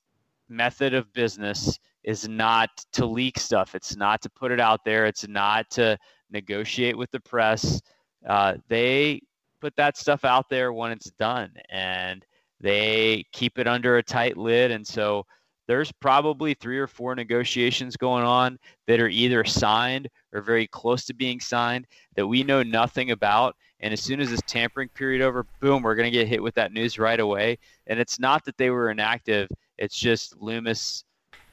method 0.48 0.94
of 0.94 1.12
business 1.14 1.80
is 2.04 2.28
not 2.28 2.70
to 2.94 3.06
leak 3.06 3.40
stuff. 3.40 3.76
It's 3.76 3.96
not 3.96 4.22
to 4.22 4.30
put 4.30 4.52
it 4.52 4.60
out 4.60 4.86
there. 4.86 5.06
It's 5.06 5.28
not 5.28 5.70
to 5.72 5.98
negotiate 6.30 6.98
with 6.98 7.12
the 7.12 7.20
press. 7.20 7.82
Uh, 8.28 8.56
they 8.68 9.22
put 9.60 9.76
that 9.78 9.98
stuff 9.98 10.24
out 10.24 10.50
there 10.50 10.72
when 10.72 10.92
it's 10.92 11.12
done, 11.12 11.52
and 11.70 12.26
they 12.60 13.26
keep 13.32 13.58
it 13.58 13.68
under 13.68 13.98
a 13.98 14.04
tight 14.04 14.38
lid. 14.38 14.72
And 14.72 14.86
so 14.86 15.26
there's 15.68 15.92
probably 15.92 16.54
three 16.54 16.78
or 16.78 16.88
four 16.88 17.16
negotiations 17.16 17.98
going 17.98 18.24
on 18.24 18.60
that 18.88 19.00
are 19.00 19.08
either 19.08 19.44
signed 19.44 20.10
or 20.34 20.42
very 20.42 20.68
close 20.68 21.06
to 21.06 21.14
being 21.14 21.40
signed 21.40 21.88
that 22.16 22.28
we 22.28 22.44
know 22.44 22.64
nothing 22.64 23.12
about. 23.12 23.56
And 23.80 23.92
as 23.94 24.02
soon 24.02 24.20
as 24.20 24.30
this 24.30 24.42
tampering 24.48 24.90
period 24.90 25.22
over, 25.22 25.46
boom, 25.60 25.84
we're 25.84 25.96
going 25.96 26.12
to 26.12 26.18
get 26.18 26.28
hit 26.28 26.42
with 26.42 26.56
that 26.56 26.72
news 26.72 26.98
right 26.98 27.20
away. 27.20 27.58
And 27.88 28.00
it's 28.00 28.20
not 28.20 28.46
that 28.46 28.58
they 28.58 28.70
were 28.70 28.90
inactive; 28.90 29.50
it's 29.78 29.98
just 29.98 30.42
Loomis 30.42 31.04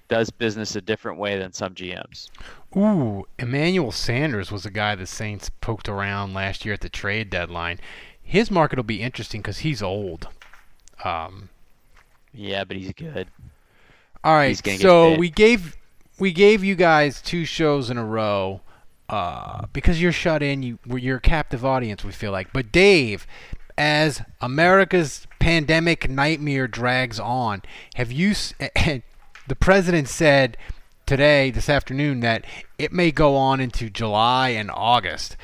does 0.09 0.31
business 0.31 0.77
a 0.77 0.81
different 0.81 1.19
way 1.19 1.39
than 1.39 1.53
some 1.53 1.75
GMs. 1.75 2.29
Ooh, 2.77 3.25
Emmanuel 3.39 3.93
Sanders 3.93 4.53
was 4.53 4.67
a 4.67 4.71
guy 4.71 4.95
the 4.95 5.07
Saints 5.07 5.51
poked 5.61 5.89
around 5.89 6.35
last 6.35 6.65
year 6.65 6.75
at 6.75 6.81
the 6.81 6.89
trade 6.89 7.31
deadline. 7.31 7.81
His 8.23 8.51
market 8.51 8.79
will 8.79 8.85
be 8.85 9.01
interesting 9.01 9.41
because 9.41 9.59
he's 9.59 9.83
old. 9.83 10.29
Um, 11.03 11.49
Yeah, 12.33 12.65
but 12.65 12.77
he's 12.77 12.93
good. 12.93 13.29
All 14.25 14.35
right, 14.35 14.49
He's 14.49 14.61
gonna 14.61 14.79
get 14.79 14.83
so 14.83 15.17
we 15.17 15.31
gave 15.31 15.77
we 16.19 16.33
gave 16.33 16.63
you 16.63 16.75
guys 16.75 17.21
two 17.21 17.45
shows 17.45 17.91
in 17.91 17.99
a 17.99 18.05
row 18.05 18.61
uh, 19.09 19.67
because 19.73 20.01
you're 20.01 20.13
shut 20.13 20.43
in. 20.43 20.63
You 20.63 20.79
you're 20.89 21.17
a 21.19 21.21
captive 21.21 21.65
audience. 21.65 22.05
We 22.05 22.13
feel 22.13 22.33
like, 22.33 22.53
but 22.53 22.73
Dave, 22.73 23.27
as 23.77 24.23
America's 24.41 25.27
pandemic 25.39 26.09
nightmare 26.09 26.69
drags 26.69 27.19
on, 27.21 27.63
have 27.95 28.13
you? 28.13 28.35
The 29.49 29.57
president 29.57 30.09
said 30.09 30.57
today, 31.05 31.51
this 31.51 31.69
afternoon, 31.69 32.21
that 32.21 32.45
it 32.79 32.93
may 32.93 33.11
go 33.11 33.35
on 33.35 33.59
into 33.61 33.91
July 33.91 34.51
and 34.51 34.71
August. 34.71 35.37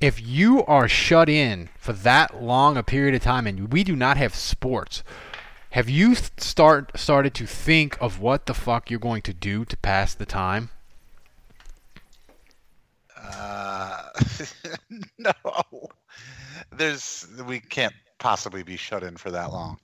If 0.00 0.26
you 0.26 0.64
are 0.64 0.88
shut 0.88 1.28
in 1.28 1.68
for 1.78 1.92
that 1.92 2.42
long 2.42 2.78
a 2.78 2.82
period 2.82 3.14
of 3.14 3.22
time 3.22 3.46
and 3.46 3.70
we 3.70 3.84
do 3.84 3.94
not 3.94 4.16
have 4.16 4.34
sports, 4.34 5.04
have 5.72 5.88
you 5.88 6.14
start 6.14 6.92
started 6.94 7.32
to 7.32 7.46
think 7.46 7.96
of 8.00 8.20
what 8.20 8.44
the 8.44 8.52
fuck 8.52 8.90
you're 8.90 9.00
going 9.00 9.22
to 9.22 9.32
do 9.32 9.64
to 9.64 9.76
pass 9.78 10.12
the 10.12 10.26
time? 10.26 10.68
Uh, 13.16 14.02
no, 15.18 15.32
there's 16.70 17.26
we 17.46 17.58
can't 17.58 17.94
possibly 18.18 18.62
be 18.62 18.76
shut 18.76 19.02
in 19.02 19.16
for 19.16 19.30
that 19.30 19.50
long. 19.50 19.78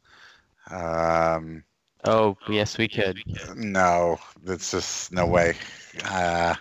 Um, 0.71 1.65
oh 2.05 2.37
yes, 2.51 2.77
we 2.77 2.87
could. 2.87 3.23
No, 3.57 4.19
it's 4.45 4.71
just 4.73 5.11
no 5.11 5.25
way. 5.25 5.55
Uh, 6.05 6.55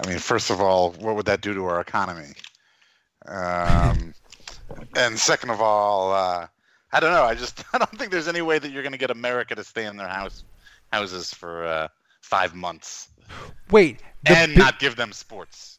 I 0.00 0.08
mean, 0.08 0.18
first 0.18 0.48
of 0.48 0.62
all, 0.62 0.92
what 0.92 1.14
would 1.14 1.26
that 1.26 1.42
do 1.42 1.52
to 1.52 1.66
our 1.66 1.80
economy? 1.80 2.32
Um, 3.26 4.14
and 4.96 5.18
second 5.18 5.50
of 5.50 5.60
all, 5.60 6.14
uh, 6.14 6.46
I 6.92 7.00
don't 7.00 7.12
know. 7.12 7.24
I 7.24 7.34
just 7.34 7.64
I 7.72 7.78
don't 7.78 7.98
think 7.98 8.10
there's 8.10 8.28
any 8.28 8.42
way 8.42 8.58
that 8.58 8.70
you're 8.70 8.82
going 8.82 8.92
to 8.92 8.98
get 8.98 9.10
America 9.10 9.54
to 9.54 9.64
stay 9.64 9.86
in 9.86 9.96
their 9.96 10.08
house 10.08 10.44
houses 10.92 11.32
for 11.32 11.66
uh, 11.66 11.88
five 12.20 12.54
months. 12.54 13.08
Wait, 13.70 14.00
and 14.24 14.54
bi- 14.54 14.58
not 14.58 14.78
give 14.78 14.96
them 14.96 15.12
sports. 15.12 15.78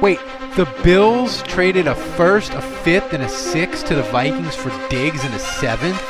Wait, 0.00 0.18
the 0.56 0.68
Bills 0.82 1.42
traded 1.42 1.86
a 1.86 1.94
first, 1.94 2.52
a 2.54 2.60
fifth, 2.60 3.12
and 3.12 3.22
a 3.22 3.28
sixth 3.28 3.86
to 3.86 3.94
the 3.94 4.02
Vikings 4.04 4.54
for 4.54 4.70
Diggs 4.88 5.24
and 5.24 5.34
a 5.34 5.38
seventh. 5.38 6.02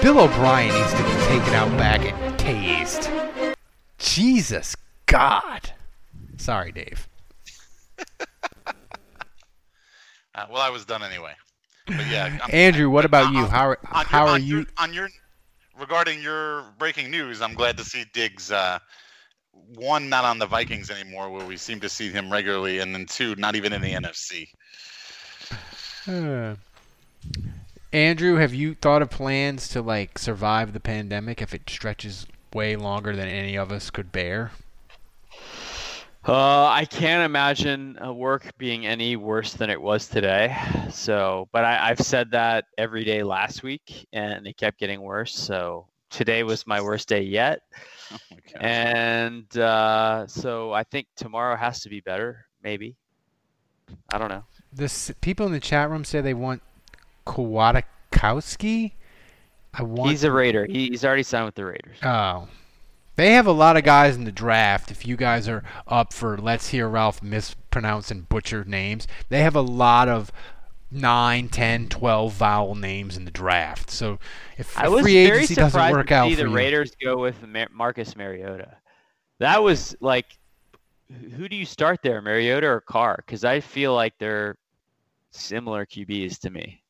Bill 0.00 0.20
O'Brien 0.20 0.74
needs 0.74 0.92
to 0.92 1.02
be 1.02 1.12
taken 1.26 1.54
out 1.54 1.68
back 1.76 2.00
and 2.00 2.38
tased. 2.38 3.54
Jesus 3.98 4.74
God. 5.06 5.72
Sorry, 6.36 6.72
Dave. 6.72 7.08
Uh, 10.40 10.46
well, 10.50 10.62
I 10.62 10.70
was 10.70 10.84
done 10.86 11.02
anyway. 11.02 11.32
But 11.86 12.06
yeah, 12.10 12.38
I'm, 12.42 12.50
Andrew, 12.54 12.88
what 12.88 13.04
about 13.04 13.32
you? 13.32 13.44
How 13.46 13.70
are, 13.70 13.78
how 13.82 14.26
are 14.26 14.38
you? 14.38 14.64
On 14.78 14.92
your 14.92 15.08
regarding 15.78 16.22
your 16.22 16.64
breaking 16.78 17.10
news, 17.10 17.42
I'm 17.42 17.54
glad 17.54 17.76
to 17.76 17.84
see 17.84 18.04
Diggs. 18.14 18.50
Uh, 18.50 18.78
one, 19.74 20.08
not 20.08 20.24
on 20.24 20.38
the 20.38 20.46
Vikings 20.46 20.90
anymore, 20.90 21.28
where 21.30 21.44
we 21.44 21.56
seem 21.56 21.78
to 21.80 21.88
see 21.88 22.10
him 22.10 22.32
regularly, 22.32 22.78
and 22.78 22.94
then 22.94 23.04
two, 23.04 23.34
not 23.36 23.54
even 23.54 23.72
in 23.72 23.82
the 23.82 23.92
NFC. 23.92 24.48
Uh, 26.08 26.54
Andrew, 27.92 28.36
have 28.36 28.54
you 28.54 28.74
thought 28.74 29.02
of 29.02 29.10
plans 29.10 29.68
to 29.68 29.82
like 29.82 30.18
survive 30.18 30.72
the 30.72 30.80
pandemic 30.80 31.42
if 31.42 31.52
it 31.52 31.68
stretches 31.68 32.26
way 32.54 32.76
longer 32.76 33.14
than 33.14 33.28
any 33.28 33.56
of 33.56 33.70
us 33.70 33.90
could 33.90 34.10
bear? 34.10 34.52
Uh, 36.26 36.66
I 36.66 36.84
can't 36.84 37.24
imagine 37.24 37.98
uh, 38.02 38.12
work 38.12 38.56
being 38.58 38.86
any 38.86 39.16
worse 39.16 39.54
than 39.54 39.70
it 39.70 39.80
was 39.80 40.06
today. 40.06 40.54
So, 40.90 41.48
but 41.50 41.64
I, 41.64 41.88
I've 41.90 42.00
said 42.00 42.32
that 42.32 42.66
every 42.76 43.04
day 43.04 43.22
last 43.22 43.62
week, 43.62 44.06
and 44.12 44.46
it 44.46 44.58
kept 44.58 44.78
getting 44.78 45.00
worse. 45.00 45.34
So 45.34 45.86
today 46.10 46.42
was 46.42 46.66
my 46.66 46.80
worst 46.80 47.08
day 47.08 47.22
yet. 47.22 47.62
Oh 48.56 48.58
and 48.58 49.56
uh, 49.56 50.26
so 50.26 50.72
I 50.72 50.82
think 50.82 51.06
tomorrow 51.14 51.54
has 51.54 51.82
to 51.82 51.88
be 51.88 52.00
better. 52.00 52.46
Maybe. 52.60 52.96
I 54.12 54.18
don't 54.18 54.28
know. 54.28 54.42
This 54.72 55.12
people 55.20 55.46
in 55.46 55.52
the 55.52 55.60
chat 55.60 55.88
room 55.88 56.04
say 56.04 56.20
they 56.20 56.34
want 56.34 56.60
Kwiatkoski. 57.24 58.90
I 59.72 59.82
want. 59.84 60.10
He's 60.10 60.24
a 60.24 60.32
Raider. 60.32 60.66
He, 60.66 60.88
he's 60.88 61.04
already 61.04 61.22
signed 61.22 61.46
with 61.46 61.54
the 61.54 61.64
Raiders. 61.64 61.98
Oh, 62.02 62.48
they 63.20 63.32
have 63.32 63.46
a 63.46 63.52
lot 63.52 63.76
of 63.76 63.84
guys 63.84 64.16
in 64.16 64.24
the 64.24 64.32
draft. 64.32 64.90
If 64.90 65.06
you 65.06 65.16
guys 65.16 65.48
are 65.48 65.62
up 65.86 66.12
for 66.12 66.38
let's 66.38 66.68
hear 66.68 66.88
Ralph 66.88 67.22
mispronounce 67.22 68.10
and 68.10 68.28
butcher 68.28 68.64
names, 68.64 69.06
they 69.28 69.42
have 69.42 69.54
a 69.54 69.60
lot 69.60 70.08
of 70.08 70.32
9, 70.90 71.48
10, 71.48 71.88
12 71.88 72.32
vowel 72.32 72.74
names 72.74 73.16
in 73.16 73.24
the 73.24 73.30
draft. 73.30 73.90
So 73.90 74.18
if 74.56 74.76
I 74.78 74.88
was 74.88 75.02
free 75.02 75.16
agency 75.18 75.54
doesn't 75.54 75.92
work 75.92 76.08
to 76.08 76.14
out 76.14 76.30
the 76.34 76.44
you, 76.44 76.50
Raiders 76.50 76.92
go 77.02 77.18
with 77.18 77.46
Mar- 77.46 77.68
Marcus 77.72 78.16
Mariota. 78.16 78.76
That 79.38 79.62
was 79.62 79.94
like, 80.00 80.26
who 81.36 81.48
do 81.48 81.56
you 81.56 81.66
start 81.66 82.00
there, 82.02 82.20
Mariota 82.22 82.66
or 82.68 82.80
Carr? 82.80 83.22
Because 83.24 83.44
I 83.44 83.60
feel 83.60 83.94
like 83.94 84.14
they're 84.18 84.56
similar 85.30 85.84
QBs 85.84 86.38
to 86.40 86.50
me. 86.50 86.82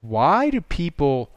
why 0.00 0.50
do 0.50 0.60
people 0.60 1.30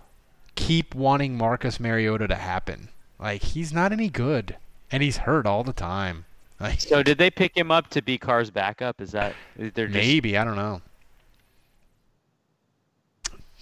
keep 0.56 0.96
wanting 0.96 1.38
Marcus 1.38 1.80
Mariota 1.80 2.28
to 2.28 2.36
happen? 2.36 2.90
Like 3.20 3.42
he's 3.44 3.74
not 3.74 3.92
any 3.92 4.10
good, 4.10 4.58
and 4.92 5.02
he's 5.02 5.18
hurt 5.18 5.46
all 5.46 5.64
the 5.64 5.74
time. 5.74 6.26
Like 6.60 6.82
So 6.82 7.04
did 7.04 7.18
they 7.18 7.30
pick 7.30 7.56
him 7.56 7.72
up 7.72 7.90
to 7.90 8.02
be 8.02 8.18
Carr's 8.18 8.50
backup? 8.50 9.02
Is 9.02 9.12
that 9.12 9.34
they're 9.56 9.88
just, 9.88 9.94
maybe 9.94 10.38
I 10.38 10.44
don't 10.44 10.56
know. 10.56 10.82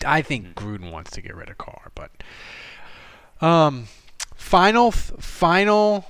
I 0.06 0.22
think 0.22 0.56
Gruden 0.56 0.91
wants 0.91 1.12
to 1.12 1.22
get 1.22 1.36
rid 1.36 1.49
of 1.49 1.58
Carr, 1.58 1.91
but 1.95 2.12
um, 3.45 3.88
final, 4.36 4.91
final, 4.91 6.06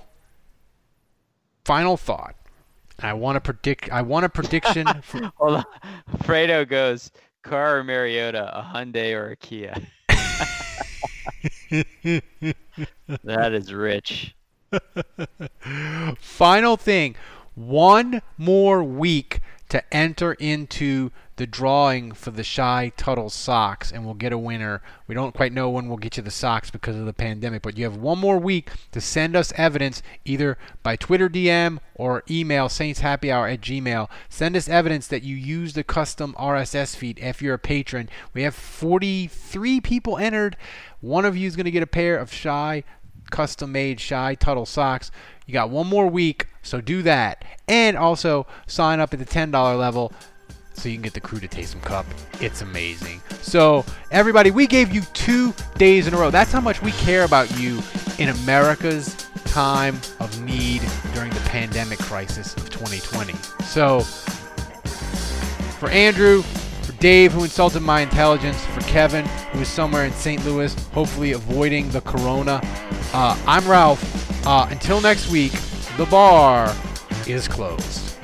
final 1.63 1.97
thought. 1.97 2.35
I 2.99 3.13
want 3.13 3.35
to 3.35 3.41
predict. 3.41 3.91
I 3.91 4.01
want 4.01 4.25
a 4.25 4.29
prediction. 4.29 4.87
for, 5.01 5.31
Hold 5.37 5.55
on. 5.57 5.65
Fredo 6.19 6.67
goes 6.67 7.11
Carr 7.43 7.79
or 7.79 7.83
Mariota, 7.83 8.57
a 8.57 8.63
Hyundai 8.63 9.13
or 9.13 9.31
a 9.31 9.35
Kia. 9.35 9.75
that 13.23 13.53
is 13.53 13.73
rich. 13.73 14.35
Final 16.19 16.77
thing. 16.77 17.15
One 17.55 18.21
more 18.37 18.83
week 18.83 19.39
to 19.69 19.93
enter 19.93 20.33
into 20.33 21.11
the 21.37 21.45
drawing 21.45 22.13
for 22.13 22.31
the 22.31 22.43
Shy 22.43 22.93
Tuttle 22.95 23.29
socks, 23.29 23.91
and 23.91 24.05
we'll 24.05 24.13
get 24.13 24.31
a 24.31 24.37
winner. 24.37 24.81
We 25.07 25.15
don't 25.15 25.33
quite 25.33 25.51
know 25.51 25.69
when 25.69 25.87
we'll 25.87 25.97
get 25.97 26.15
you 26.15 26.23
the 26.23 26.31
socks 26.31 26.71
because 26.71 26.95
of 26.95 27.05
the 27.05 27.13
pandemic, 27.13 27.61
but 27.61 27.77
you 27.77 27.83
have 27.83 27.97
one 27.97 28.19
more 28.19 28.37
week 28.37 28.71
to 28.91 29.01
send 29.01 29.35
us 29.35 29.51
evidence 29.57 30.01
either 30.23 30.57
by 30.81 30.95
Twitter 30.95 31.29
DM 31.29 31.79
or 31.95 32.23
email 32.29 32.67
saintshappyhour 32.67 33.51
at 33.51 33.61
gmail. 33.61 34.09
Send 34.29 34.55
us 34.55 34.69
evidence 34.69 35.07
that 35.07 35.23
you 35.23 35.35
use 35.35 35.73
the 35.73 35.83
custom 35.83 36.33
RSS 36.39 36.95
feed 36.95 37.19
if 37.19 37.41
you're 37.41 37.55
a 37.55 37.59
patron. 37.59 38.09
We 38.33 38.43
have 38.43 38.55
43 38.55 39.81
people 39.81 40.17
entered. 40.17 40.55
One 41.05 41.23
of 41.23 41.37
you 41.37 41.45
is 41.45 41.55
going 41.55 41.65
to 41.65 41.71
get 41.71 41.83
a 41.83 41.87
pair 41.87 42.17
of 42.17 42.33
Shy 42.33 42.83
custom 43.29 43.71
made 43.71 43.99
Shy 43.99 44.33
Tuttle 44.33 44.65
socks. 44.65 45.11
You 45.45 45.53
got 45.53 45.69
one 45.69 45.85
more 45.85 46.07
week, 46.07 46.47
so 46.63 46.81
do 46.81 47.03
that. 47.03 47.45
And 47.67 47.95
also 47.95 48.47
sign 48.65 48.99
up 48.99 49.13
at 49.13 49.19
the 49.19 49.25
$10 49.25 49.51
level 49.77 50.11
so 50.73 50.89
you 50.89 50.95
can 50.95 51.03
get 51.03 51.13
the 51.13 51.21
Krewe 51.21 51.41
De 51.41 51.47
Taysom 51.47 51.79
Cup. 51.83 52.07
It's 52.41 52.63
amazing. 52.63 53.21
So, 53.43 53.85
everybody, 54.09 54.49
we 54.49 54.65
gave 54.65 54.91
you 54.91 55.01
two 55.13 55.53
days 55.77 56.07
in 56.07 56.15
a 56.15 56.17
row. 56.17 56.31
That's 56.31 56.51
how 56.51 56.59
much 56.59 56.81
we 56.81 56.91
care 56.93 57.23
about 57.23 57.55
you 57.59 57.83
in 58.17 58.29
America's 58.29 59.13
time 59.45 60.01
of 60.19 60.41
need 60.41 60.81
during 61.13 61.29
the 61.29 61.39
pandemic 61.41 61.99
crisis 61.99 62.55
of 62.55 62.71
2020. 62.71 63.33
So, 63.63 63.99
for 65.79 65.89
Andrew, 65.89 66.41
Dave, 66.99 67.33
who 67.33 67.43
insulted 67.43 67.81
my 67.81 68.01
intelligence, 68.01 68.63
for 68.67 68.81
Kevin, 68.81 69.25
who 69.51 69.59
is 69.61 69.67
somewhere 69.67 70.05
in 70.05 70.13
St. 70.13 70.43
Louis, 70.45 70.73
hopefully 70.89 71.33
avoiding 71.33 71.89
the 71.89 72.01
corona, 72.01 72.61
uh, 73.13 73.37
I'm 73.45 73.67
Ralph. 73.67 74.47
Uh, 74.47 74.67
until 74.69 75.01
next 75.01 75.29
week, 75.31 75.51
the 75.97 76.05
bar 76.05 76.73
is 77.27 77.47
closed. 77.47 78.14